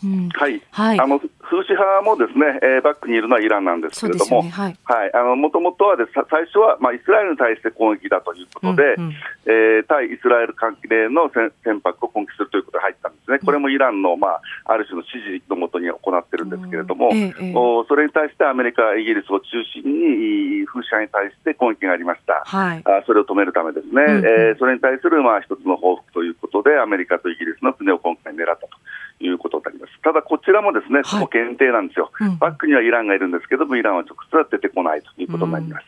[0.05, 9.13] うん、はい、はい、あのフーシ派もですね、えー、バックにいるのはイランなんですけれども、もともとはで最初は、まあ、イスラエルに対して攻撃だということで、うんうん、
[9.47, 28.69] えー、対イスラエル関係の船船舶を攻撃するということで入ったんですね、これもイランの、まあ、ある種の指示のもとに行ってるんですけれども、うんええ、おそれに対してアメリカ、イギリスを中心に、フーシ派に対して攻撃がありました、はい、あそれを止めるためですね、うんうん、えー、それに対する、まあ、一つの報復ということで、アメリカとイギリスの船を今回狙ったと。
[29.21, 29.93] いうことになります。
[30.03, 35.85] ただ、こちらもですね、そこ限定なんですよ、うん、バックにはイランがいるんですけども、イランは直接は出てこないということになります。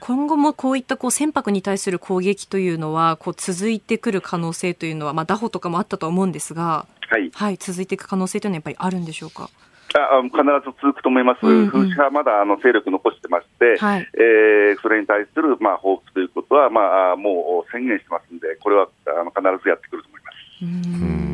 [0.00, 9.48] 今後もこういったこう船舶に対する攻撃というのは、こう続いてくる可能性というのは、まあ、拿捕とかもあったと思うんですが、はい、はい、続いていく可能性というのはやっぱりあるんでしょうか？
[9.94, 10.42] あ必ず
[10.82, 20.36] 続くと思います、うんうん、風刺派まだあの勢力残してまして、はい、えー、それに対する、まあ、報復ということは、まあ、もう宣言してますんで、これはあの必ずやってくると思います。
[20.62, 21.25] うん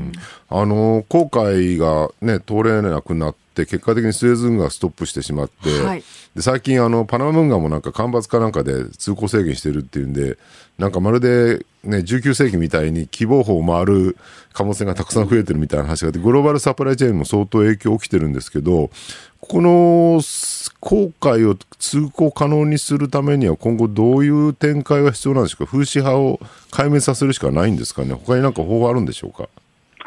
[0.48, 6.02] あの航海が、ね、通れなくなって、結果的にスエズ運河がストップしてしまって、はい、
[6.34, 10.38] で最近あの、パナマ運河もなんか干ばつかなんかで通行制限してるっていうんで、
[10.78, 14.16] なんかまるで、ね、19世紀みたいに希望法を回る
[14.54, 18.90] 貨物船がたくさん増えてるみたいな話があって、グローバルサプライチェーンも相当影響起きてるんですけど、
[19.40, 20.22] この
[20.80, 25.72] 航海を通行可能にするためには今後どういう展開が必要なんでしょうか？
[25.72, 26.38] 風刺派を
[26.70, 28.14] 壊滅させるしかないんですかね？
[28.14, 29.48] 他に何か方法あるんでしょうか？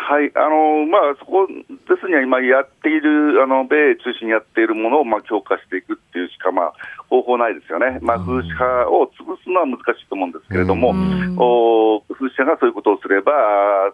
[0.05, 1.65] はいあのまあ、そこで
[1.97, 6.73] すには今やっている、あの米中心にやっているものをまあ強化していくっていうしか、まあ、
[7.09, 10.93] 方法ないですよね、まあ、風刺派を潰すのは難しいと思うんですけれども、
[11.41, 13.33] お風刺派がそういうことをすれば、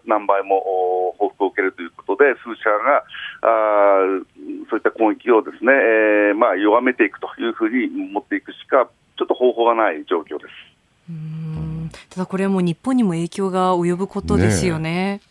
[0.04, 3.08] 何倍も報復を受けるということで、風刺派が
[3.48, 4.04] あ
[4.68, 10.72] そういった攻撃をですね、えーまあ、弱めていくというふうに持っていくしか、ちょっと方法がない状況です。
[12.10, 15.22] ただこれはもう日本にも影響が及ぶことですよね。
[15.22, 15.31] ね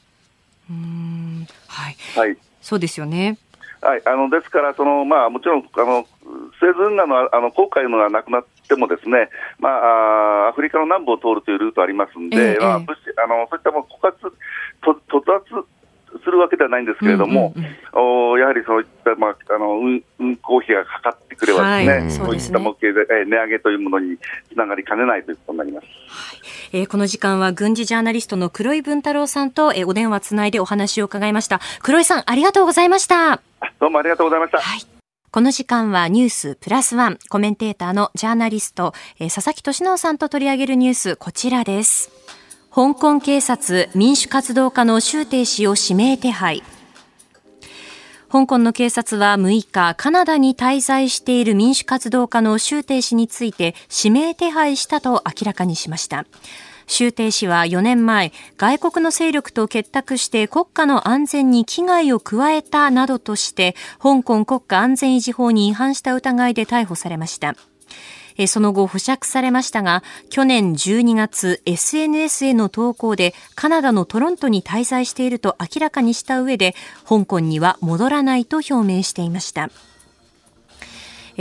[0.71, 3.39] うんはい、はい、そうですよね。
[3.83, 6.07] はい、あのですから、そのまあ、もちろんあの
[6.61, 14.33] スエズ運河のあの航海のがなくなっても、ですね、まあ、アフリカの南部を通るというルートありますんで、えー、まあ、あのそういったも枯渇、
[14.83, 14.95] 突
[15.25, 15.67] 発
[16.25, 24.19] するわけではないんですけれども、うんうんうん、おやはりそういった、まあ、あの運運行費がかかってくればですね、はい、そういった模型で、え値上げというものに
[24.53, 25.87] つながりかねないということになります。
[25.87, 26.41] はい
[26.73, 31.61] えー、この時間は軍事ジャーナリストの黒井文太郎さんと、えー、お電話つないでお話を伺いました。
[31.83, 33.41] 黒井さん、ありがとうございました。
[33.81, 34.59] どうもありがとうございました。
[34.59, 34.81] はい。
[35.33, 42.11] この時間はニュースプラスワンコメンテーターのジャーナリスト、えー、佐々木俊直さんと取り上げるニュースこちらです。
[42.73, 46.63] 香港警察民主活動家の周庭氏を指名手配。
[48.31, 56.27] 香港の警察は6日、カナダに滞在している民主活動家の周庭氏について指名手配したと明らかにしました。
[56.87, 67.57] 周庭氏は4年前、外国の勢力と結託して国家の安全に危害を加えたなどとして、香港国家安全維持法に違反した疑いで逮捕されました。
[68.47, 76.75] その後保釈されましたが、去年12月 SNS への投稿でカナダのトロントに滞在していると明らかにした上で、
[77.09, 79.71] 香港には戻らないと表明していました。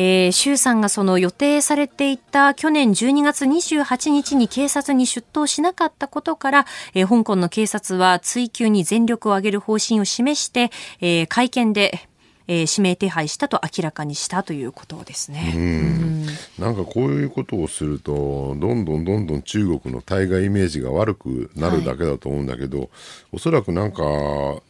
[0.02, 10.72] えー、周さんがその予定されていた去年12月28日に警察に出頭しなかったことから、えー、香港の警察は追及に全力を挙げる方針を示して、
[11.02, 12.09] えー、会見で
[12.52, 15.54] えー、指名手配したと明らかにしたということですね。
[15.56, 16.26] うん。
[16.58, 22.90] なんかこういうことをするとどんどんどんどん中国の対外イメージが悪くなるだけだと思うんだけど、はい、
[23.34, 24.02] おそらくなんか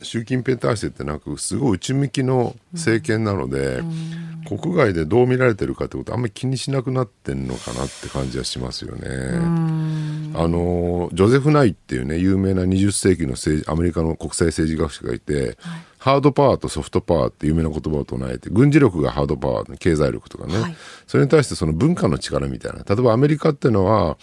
[0.02, 9.08] 習近平体制ってなんかすごい内向きの政権なので、うん、国外でどう見られてるかってことあんまり気にしなくなってんのかなって感じはしますよね。
[10.36, 20.76] あのジョゼフ・ナイっていうね有名な20世紀の政治アメリカの国際政治学者がいて、はいハードパワーとソフトパワーって有名な言葉を唱えて、軍事力がハードパワー、経済力とかね、はい、
[21.06, 22.80] それに対してその文化の力みたいな。
[22.80, 24.18] 例えばアメリカっていうのは、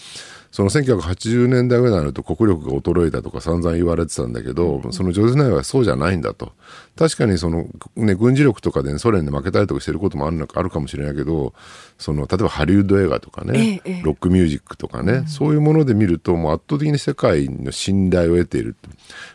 [0.56, 6.54] その1980年代ぐらいになると国力が衰えたとか散々言われてたんだけど、その上手内はそうじゃないんだと。
[6.96, 11.52] 確かにその、ね、軍事力とかで、ね、ソ連で負けたりとかしてることもあるのあるかもしれないけど、
[11.98, 18.76] その、例えばハリウッド映画とかね、ええ、ロックミュージックとかね、うん、そういうもので見ると、もう圧倒的に世界の信頼を得ている。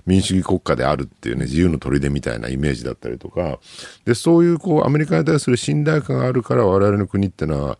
[0.07, 3.59] 民主主義国家であるっていうね、自由の砦みたいなイメージだったりとか、
[4.05, 7.78] で、そういうこう、アメリカに対する信頼感があるから我々の国ってのは、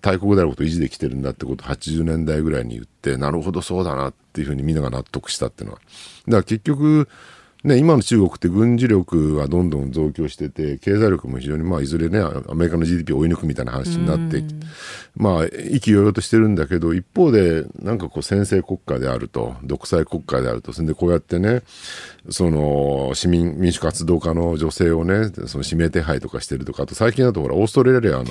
[0.00, 5.80] 大国であることを維持できてるんだってことを80年代ぐらいに言って、なるほどそうだなっていうふうにみんなが納得したっていうのは。
[6.26, 7.08] だから結局、
[7.64, 14.44] ね、今の中国って軍事力はどんどん増強してて、経済力も非常に、まあ、いずれね、アメリカの GDP を追い抜くみたいな話になって、
[15.16, 21.62] まあ、意気揚々としてるんだけど、一方で、なんかこう、先制国家であると、独裁国家であると、それでこうやってね、
[22.28, 28.24] その、市民、民主活動家の女性をね、その指名手配とかしてるとか、あと最近だとほら、オーストラリアの、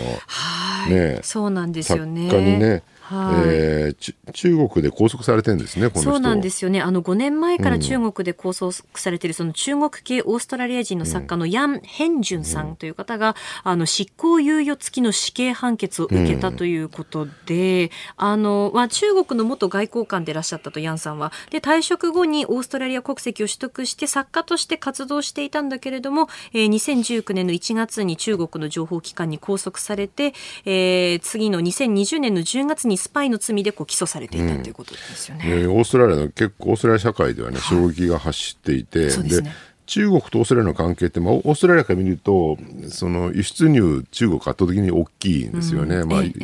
[0.89, 2.29] ね、そうなんですよね。
[2.57, 6.82] ね、はい、えー、中国で拘束されてるんですね、そうなんですよね。
[6.82, 13.36] あの5年前から中国で拘束されている、その中国系オーストラリア人の作家のヤン・ヘンジュンさんという方が、
[13.66, 30.34] うん、あの執行猶予付きの死刑判決を受けたということで、うん、あのまあ、中国の元外交官でいらっしゃったとヤンさんは、で退職後にオーストラリア国籍を取得して作家として活動していたんだけれども、えー、2019年の1月に中国の情報機関に拘束されて、
[30.64, 39.54] えー、次の2020年の10月ににスパイの罪でこう起訴されていたということですよね、うん、オーストラリアの結構オーストラリア社会ではね、衝撃が走っていて、で、ね、
[39.86, 45.97] 中国とオーストラリアの関係って、まあ、オーストラリアから見ると、その輸出入、中国圧倒的に大きいんですよね。
[45.97, 46.38] うん、まあ、ヨー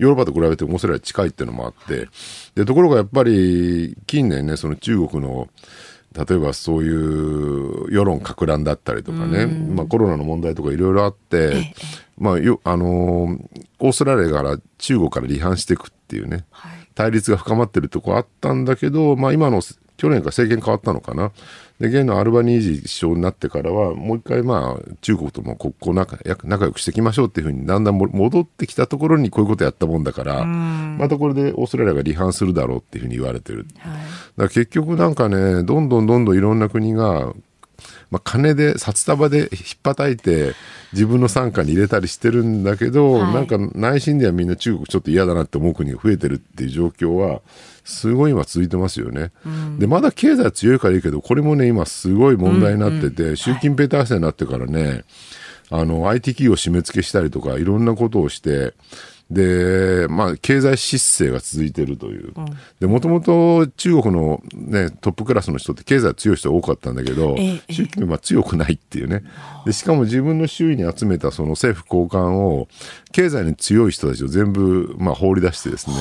[0.00, 2.08] ロッパと比べてオーストラリア近いっていうのもあって、
[2.54, 5.48] で、ところがやっぱり近年ね、その中国の、
[6.12, 11.74] 例えばそういう世論か乱だったりとかね、まあ、コロナの問題とかいろいろあって、
[12.18, 13.38] まあよあの
[13.78, 19.60] オーストラリアから中国から離反していくっていうね、はい、対立が深まってるとこあったんだけど、まあ、今の
[20.02, 21.30] 去年から政権変わったのかな。
[21.78, 33.64] で、現のアルバニージ首相になってからは、もう一回まあ、中国とも国交仲仲良くしていきましょうっていうふうに、だんだん戻ってきたところにこういうことやったもんだから、またこれでオーストラリアが離反するだろうっていうふうに言われてる。
[33.78, 34.02] はい、だか
[34.38, 37.32] ら結局なんかね、どんどんどんどんいろんな国が、
[38.10, 40.54] まあ、金で、札束でひっぱたいて、
[40.92, 47.40] 自分の傘下に入れたりしてるんだけど、はい、なんか内心ではみんな中国ちょっと嫌だなって思う国が増えてるっていう状況は、
[47.84, 49.32] すごい今続いてますよね。
[49.44, 53.28] うん、で、まだ経済強いからいいけど、これもね、今すごい問題になってて、うん。
[53.30, 55.04] うん、習近平体制になってからね、
[55.70, 58.74] あの、IT 企業締め付けしたりとか、いろんなことをして、
[59.32, 62.34] で、まあ、経済失勢が続いているという。
[62.80, 69.22] で、もともと中国のね、トップクラスの人って経済強い人が多かったんだけど、ええ、習近平は強くないっていうね。
[69.64, 72.68] で、しかも自分の周囲に集めたその政府高官を、
[73.12, 75.96] 経済に強い人たちを全部、まあ、放り出してですね、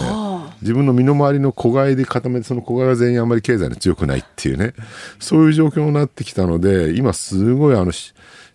[0.61, 4.73] 自分の身の回りの子飼いで固めて、その子飼いが全員あんまり経済に強くないっていうね、
[5.19, 7.91] そういう状況になってきたので、今すごいあの、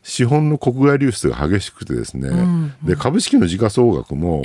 [0.07, 4.45] 資本の国外流出が激しくてですね、うんうん、で株式の時価総額も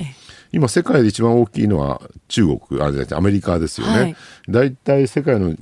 [0.51, 4.15] 今世界で一番大きいのは中国あアメリカですよね、はい、
[4.49, 5.55] だいたい世界の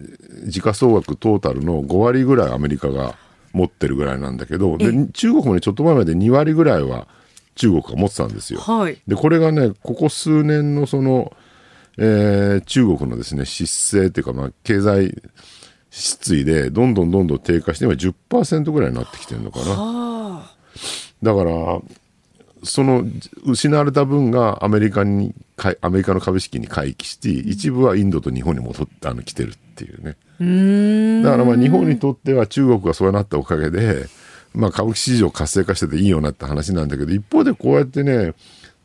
[0.46, 3.16] 時価総額トータルの5割ぐらいアメリカが
[3.54, 7.08] 持ってるぐらいなんだけどで中国もねちょっと前まで2割ぐらいは
[7.56, 8.62] 中国が持ってたんですよ。
[8.62, 11.34] はい、でこれがねここ数年のその、
[11.98, 15.22] えー、中国のですね失勢っていうか、まあ、経済
[15.90, 20.52] 失意でどんどんどんどん低下して今10%ぐらいになってきてるのかな。
[21.22, 21.82] だから
[22.64, 23.04] その
[23.46, 25.34] 失われた分がアメリカに
[25.82, 30.18] アメリカの株式に回帰して一部はインドと日本に戻ってあの来てるっていうね。
[31.24, 34.08] だからまあ日本にとっては中国がそうなったおかげで、
[34.54, 38.34] まあ、株式市場活性化してていいよなって話なんだけど一方でこうやってね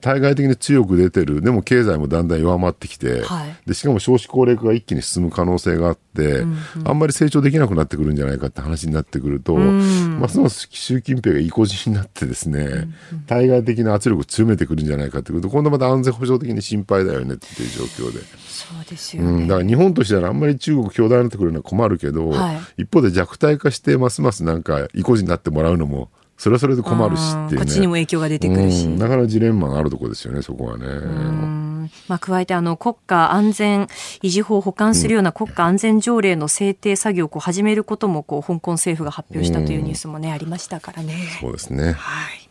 [0.05, 3.57] 対外的に強く出てる、でも経済もだんだん弱まってきて、はい。
[3.67, 6.45] でしかも少子高齢化が一気に進む可能性があって、
[6.85, 12.87] あんまり成長できなくなってくるんじゃないかって話になってくると、ますます習近平が意固地になってですね、
[13.27, 18.21] 対外的な圧力を強めてくるんじゃないかってくると、今度また安全保障的に心配だよねっていう状況で。
[18.47, 19.47] そうですようん、ね。
[19.47, 22.83] だから日本としてはあんまり中国強大になってくるのは困るけど、はい。
[22.83, 28.87] 一方で弱体化してますますなんか意固地になってもらうのもそれはそれで困るしっていうねこっちにも影響が出てくるし。
[28.87, 31.65] うんだからジレンマがあるところですよねそこはね、うん
[32.09, 33.87] まあ、加えてあの国家安全
[34.23, 41.15] 維持法を補完するような国家安全条例の制定作業をこう始めることもこう香港政府が発表したというニュースもね、ありましたからね。
[41.41, 42.49] そうですねはい。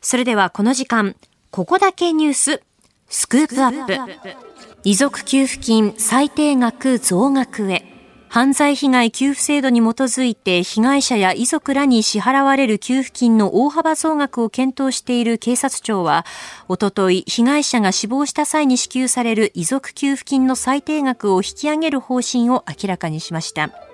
[0.00, 1.16] それではこの時間、
[1.50, 2.62] ここだけニュース、
[3.08, 4.38] スクープアップ。
[4.84, 7.97] 遺族給付金最低額増額へ。
[8.28, 16.26] 犯罪被害給付制度に基づいて被害者や遺族らに支払われる給付金の大幅増額を検討している警察庁は、
[16.68, 23.87] おととい被害者が死亡した際に支給される遺族給付金の最低額を引き上げる方針を明らかにしました。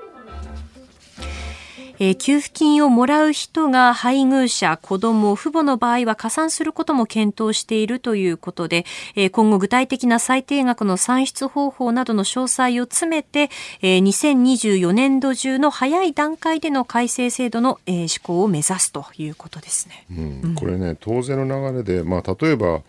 [1.98, 8.84] えー給付金をもらう人が配偶者、子供、父母の場合は加算することも検討しているということで、
[9.14, 13.50] えー今後具体的な最低額の算出方法などの詳細を詰めて、
[13.82, 20.06] えー2024年度中の早い段階での改正制度の、えー施行を目指すということですね。
[20.10, 22.82] うんこれね当然の流れで、まあ、例えば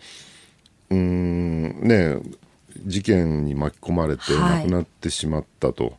[0.90, 2.18] うんね
[2.86, 4.62] 事件に巻き込まれてはい。
[4.62, 5.96] 亡くなってしまったと、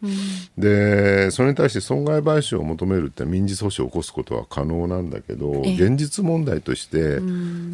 [0.57, 5.75] でそれに対して損害賠償を求めるって民事訴訟を起こすことは可能なんだけどええ。
[5.75, 7.19] 現実問題として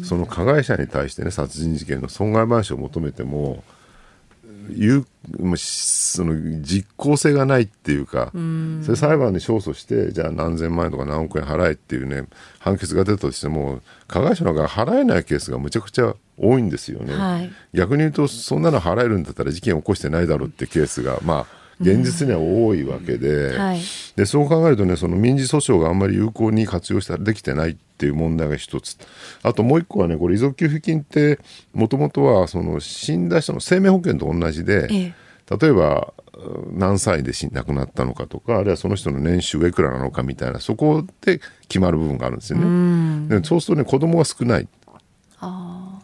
[0.04, 3.62] その加害者に対してね殺人事件の損害賠償を求めても
[4.70, 5.04] 有
[5.56, 8.32] その実効性がないっていうか、
[8.82, 12.26] それ裁判に勝訴してじゃあ何千万円とか何億円払えっていうね
[12.58, 17.52] 判決が出たとしても加害者の方が払えないケースがむちゃくちゃ多いんですよね、はい。
[17.72, 23.80] 逆に言うとそんなの払えるんだったら事件を起こしてないだろうってケースがまあ現実には多いわけで,、はい。
[24.16, 28.96] でそう考えるとねその民事訴訟があんまり有効に活用したできてないっていう問題が一つ。
[29.42, 31.38] あともう一個はねこれ遺族給付金って
[31.72, 35.14] もともとはその死んだ人の生命保険と同じで、え
[35.50, 35.56] え。
[35.60, 43.28] 例えばうん何歳で死亡くなったのかとかあるいはその人の年収がいくらなのかみたいなそこで決まる部分があるんですよね。
[43.40, 44.68] でそうするとね子供が少ない。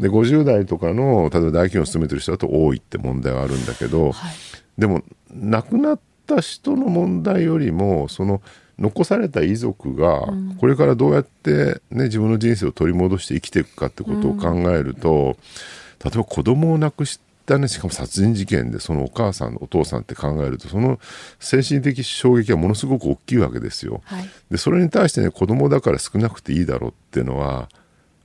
[0.01, 4.13] で50代とかの例えば大企業に勤めてる人だと多いって問題があるんだけど、
[4.79, 8.41] でも亡くなった人の問題よりもその
[8.79, 10.27] 残された遺族が
[10.59, 15.37] これからどうやって、ね、自分の人生を取り戻して生きていくかってことを考えると、
[16.03, 20.99] 例えば子供を亡くしたねしかも殺人事件でそのお母さんお父さんって考えるとその
[21.41, 24.01] 精神的衝撃はものすごく大きいわけですよ。
[24.05, 24.31] はい。
[24.51, 27.69] でそれに対してね子供だから少なくていいだろうっていうのは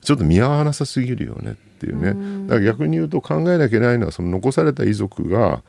[0.02, 2.48] ちょっと見合わなさすぎるよねっていうね。
[2.48, 5.62] だから逆に言うと考えなきゃいけないのはその残された遺族が、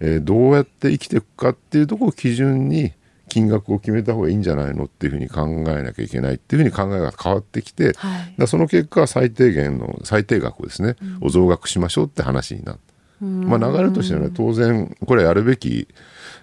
[0.00, 2.92] えーどうやって生きていくかっていうところを基準に
[3.28, 8.34] 金額を決めた方がいいんじゃないのっていうふうに考えなきゃいけないっていうふうに考えが変わってきて、はい。
[8.38, 12.86] だその結果最低限の最低額をですね、を増額しましょうって話になった。
[13.20, 15.88] まあ、流れとしてはね当然これはやるべき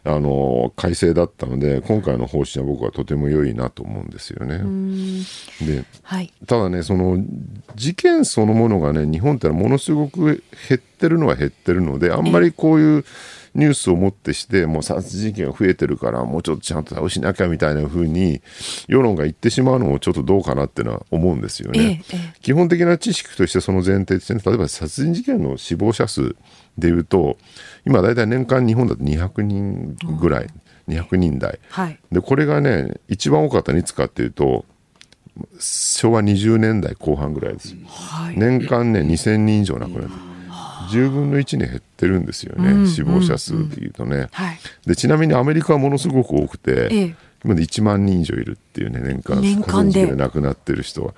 [0.05, 4.57] あの改正だったので今回の方針は僕はとても良いなと思うんですよね。
[5.61, 6.33] ではい。
[6.45, 7.23] ただねその
[7.75, 13.05] 事件そのものがね日本ってものすごく減ってるのは減ってるのであんまりこういう
[13.55, 18.41] ニュースをもってしてもう殺人事件が増えてるからもうちょっとちゃんと対応しなきゃみたいな風に
[18.87, 22.03] 世論が言ってしまうのもちょっとどうかなっていうのは思うんですよね。
[22.41, 26.35] 基本的な知識としてその前提ですね例えば殺人事件の死亡者数
[26.77, 27.37] でいうと
[27.85, 30.47] 今大体年間日本だと200人ぐらい
[30.87, 31.59] 200人台。
[31.69, 31.99] はい。
[32.11, 34.65] でこれがね一番多かったのいつかっていうと
[35.59, 37.71] 昭和20年代後半ぐらいです。
[37.71, 37.77] よ、
[38.35, 40.09] 年間ね2000人以上亡くなる。
[40.91, 44.59] 10分の1に減ってるんですよね、死亡者数でいうとね、はい。
[44.85, 47.15] でちなみにアメリカはものすごく多くて、ええ。
[47.43, 50.15] 今で1万人以上いるっていうね年間年間で。
[50.15, 51.13] 亡くなってる人は。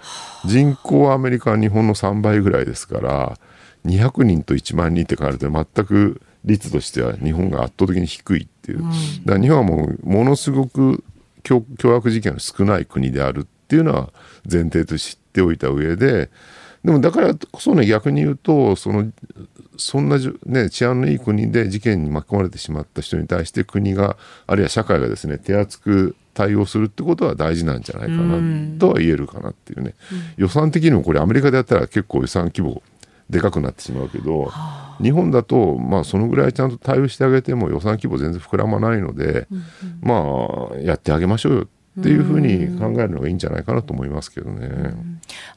[0.45, 3.37] 人口はアメリカは日本の3倍ぐらいですから
[3.85, 8.79] 200人と1万人って考えると全く率としては日本が圧倒的に低いっていう、
[9.25, 11.03] だから日本はもうものすごく
[11.43, 14.13] 凶凶悪事件が少ない国であるっていうのは
[14.51, 16.29] 前提として知っておいた上で
[16.85, 19.11] でもだからこそね逆に言うとその
[19.77, 24.15] そんなじゅ、ね、治安のいい国で事件に巻き込まれてしまった人に対して国が
[24.47, 29.95] あるいは社会がですね手厚く対応するってことは大事なんじゃないかなとは言えるかなっていうね、
[30.37, 32.83] 予算的にもこれアメリカでやったら結構予算規模
[33.29, 34.51] でかくなってしまうけど、
[35.01, 39.47] 日本だとまあそのぐらいちゃんと対応してあげても予算規模全然膨らまないので、
[40.01, 41.67] まあやってあげましょうよっ
[41.99, 44.93] っていうふうに考えるのがいいんじゃないかなと思いますけどね。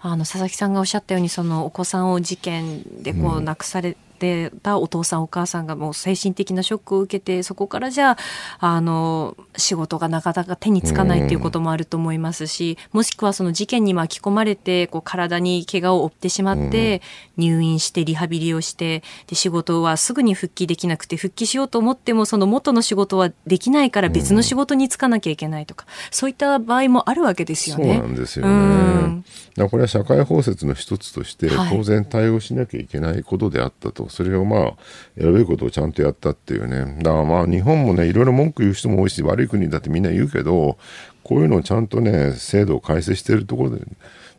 [0.00, 8.16] あの佐々木さんがおっしゃったようにそのお子さんを事件でこう亡くされてたお父さんお母さんがもう精神的なショックを受けてそこからじゃあ
[8.58, 17.00] あの仕事がなかなか手につかないっていうこともあると思いますし、もしくはその事件に巻き込まれてこう体に怪我を負ってしまって
[17.36, 27.94] 入院してリハビリをしてで仕事はすぐに復帰できなくて復帰しようと思ってもその元の仕事はできないから別の仕事に就かなきゃいけないとか、そういった場合もあるわけですよね。
[27.96, 29.22] そうなんですよね。
[29.70, 34.74] これは社会包摂の一つとして当然対応しなきゃいけないことであったと、はい、それをまあ
[35.18, 37.02] 選べることをちゃんとやったっていうね。
[37.02, 40.78] だからまあ日本もねいろいろ文句言う人も多いし悪い国だってみんな言うけど
[41.22, 43.82] こういうのをちゃんとね制度を改正しているところで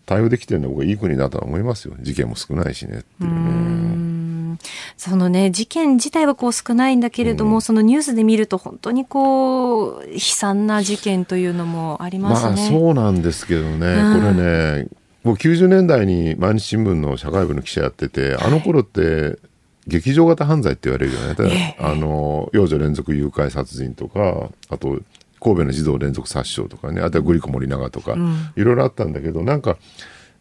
[0.06, 1.96] 対応できてるのがいい国だとは思いますよ。
[2.00, 4.58] 事件も少ないしねっていうね。
[4.98, 12.56] そのね事件自体はこう少ないんだけれども、うん、そのニュースで見ると本当にこう悲惨な事件というのもありますね。
[12.56, 14.88] まあそうなんですけどね、うん、これね
[15.24, 19.38] もう90年代に毎日新聞の社会部の記者やってて、あの頃って
[19.90, 25.00] 劇場型犯罪って言われるよね、あの幼女連続誘拐殺人とかあと
[25.42, 27.02] 神戸の児童連続殺傷とかね。
[27.02, 28.16] あとはグリコ森永とか、
[28.56, 29.78] いろいろあったんだけどなんか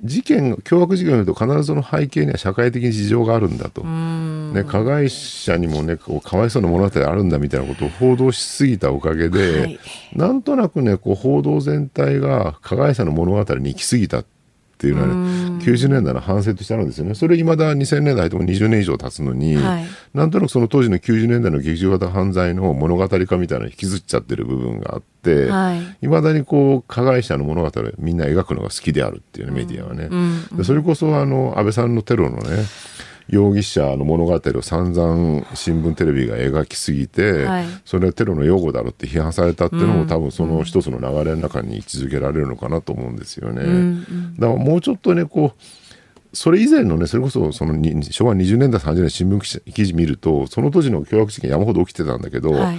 [0.02, 9.80] 事件凶悪事件を見ると必ずその背景には社会的に事情があるんだと、ね、加害者にもねこうかわいそうな物語あるんだみたいなことを報道しすぎたおかげで、はい、
[10.12, 14.37] なんとなくねこう報道全体が加害者の物語に行き過ぎたって
[14.86, 15.14] いうのはね、
[15.64, 17.14] 90年代の反省としてあるんですよね。
[17.14, 30.08] それいまだ2000年代とも20年以上経つのに、はい、なんとなくその当時の90年代の劇場型犯罪の物語化みたいなの引きずっちゃってる部分があって、い、はい、まだにこう、加害者の物語をみんな描くのが好きであるっていうね、メディアはね。
[30.10, 32.64] うんうん、それこそあの、安倍さんのテロのね、
[33.28, 43.62] 容疑者の物語を散々新聞テレビが描きすぎて、はい、それはテロの擁護だろって批判されたっていうのも、うん、多分その一つの流れの中に位置づけられるのかなと思うんですよね。
[43.62, 45.62] うんうん、だからもうちょっとねこう
[46.32, 47.72] それ以前のね、それこそその
[48.02, 52.78] 昭和20年代、30年新聞記事見ると、その当時の凶悪事件山ほど起きてたんだけど、はい、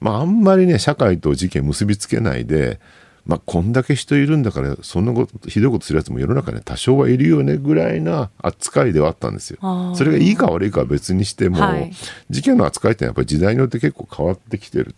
[0.00, 2.78] まああんまりね、社会と事件結びつけないで、
[3.26, 9.94] まあ、こんだけ人いるんだからそんなことひどいことするやつも世の中に多少はいるよねぐらいな扱いではあったんですよ。
[9.94, 11.92] それがいいか悪いかは別にしても、はい、
[12.30, 14.94] 事件の扱いってやっぱり時代によって結構変わってきてる。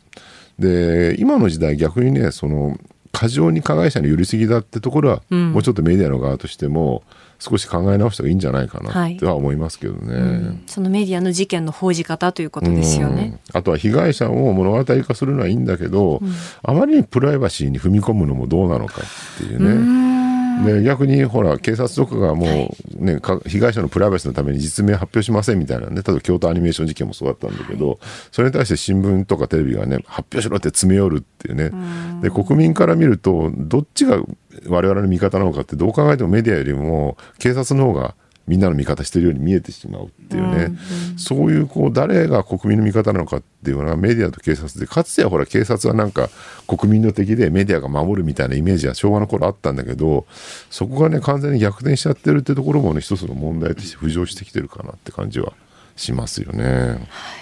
[0.59, 2.79] で今の時代逆にねその
[3.11, 7.03] 過剰に加害者に寄りすぎだってところは、うん、もうちょっとメディアの側としても
[7.43, 16.32] 少し考え直した方がいいんじゃないかなっては思いますけどね、はいうん、そのメディアの事件の報じ方ということですよね、うん、あとは被害者を物語化するのはいいんだけど、うん、
[16.62, 20.22] あまりにプライバシーに踏み込むのもどうなのかっていうね。
[20.64, 27.98] で逆にほら警察とかがもう、ね、被害者のプライバシーのために実名発表しませんみたいなね例えば京都アニメーション事件もそうだったんだけど、
[28.30, 31.70] それに対して新聞とかテレビがね発表しろって詰め寄るっていうね。
[32.22, 34.22] で国民から見るとどっちが
[34.68, 38.14] 我々の味方なのかってどう考えてもメディアよりも警察の方が
[38.47, 40.66] みんなの味方してるように見えてしまうっていうね、うんう
[41.14, 46.28] ん、そういうこう誰が国民の味方なのかっていうのはメディアと警察でかつてはほら警察はなんか
[46.66, 50.26] 国民の敵でメディアが守るみたいなイメージは昭和の頃あったんだけど
[50.70, 55.53] そこがね完全に逆転しちゃってるってところもね一つの問題として浮上してきてるかなって感じは
[55.97, 56.64] しますよね。
[56.64, 57.41] はい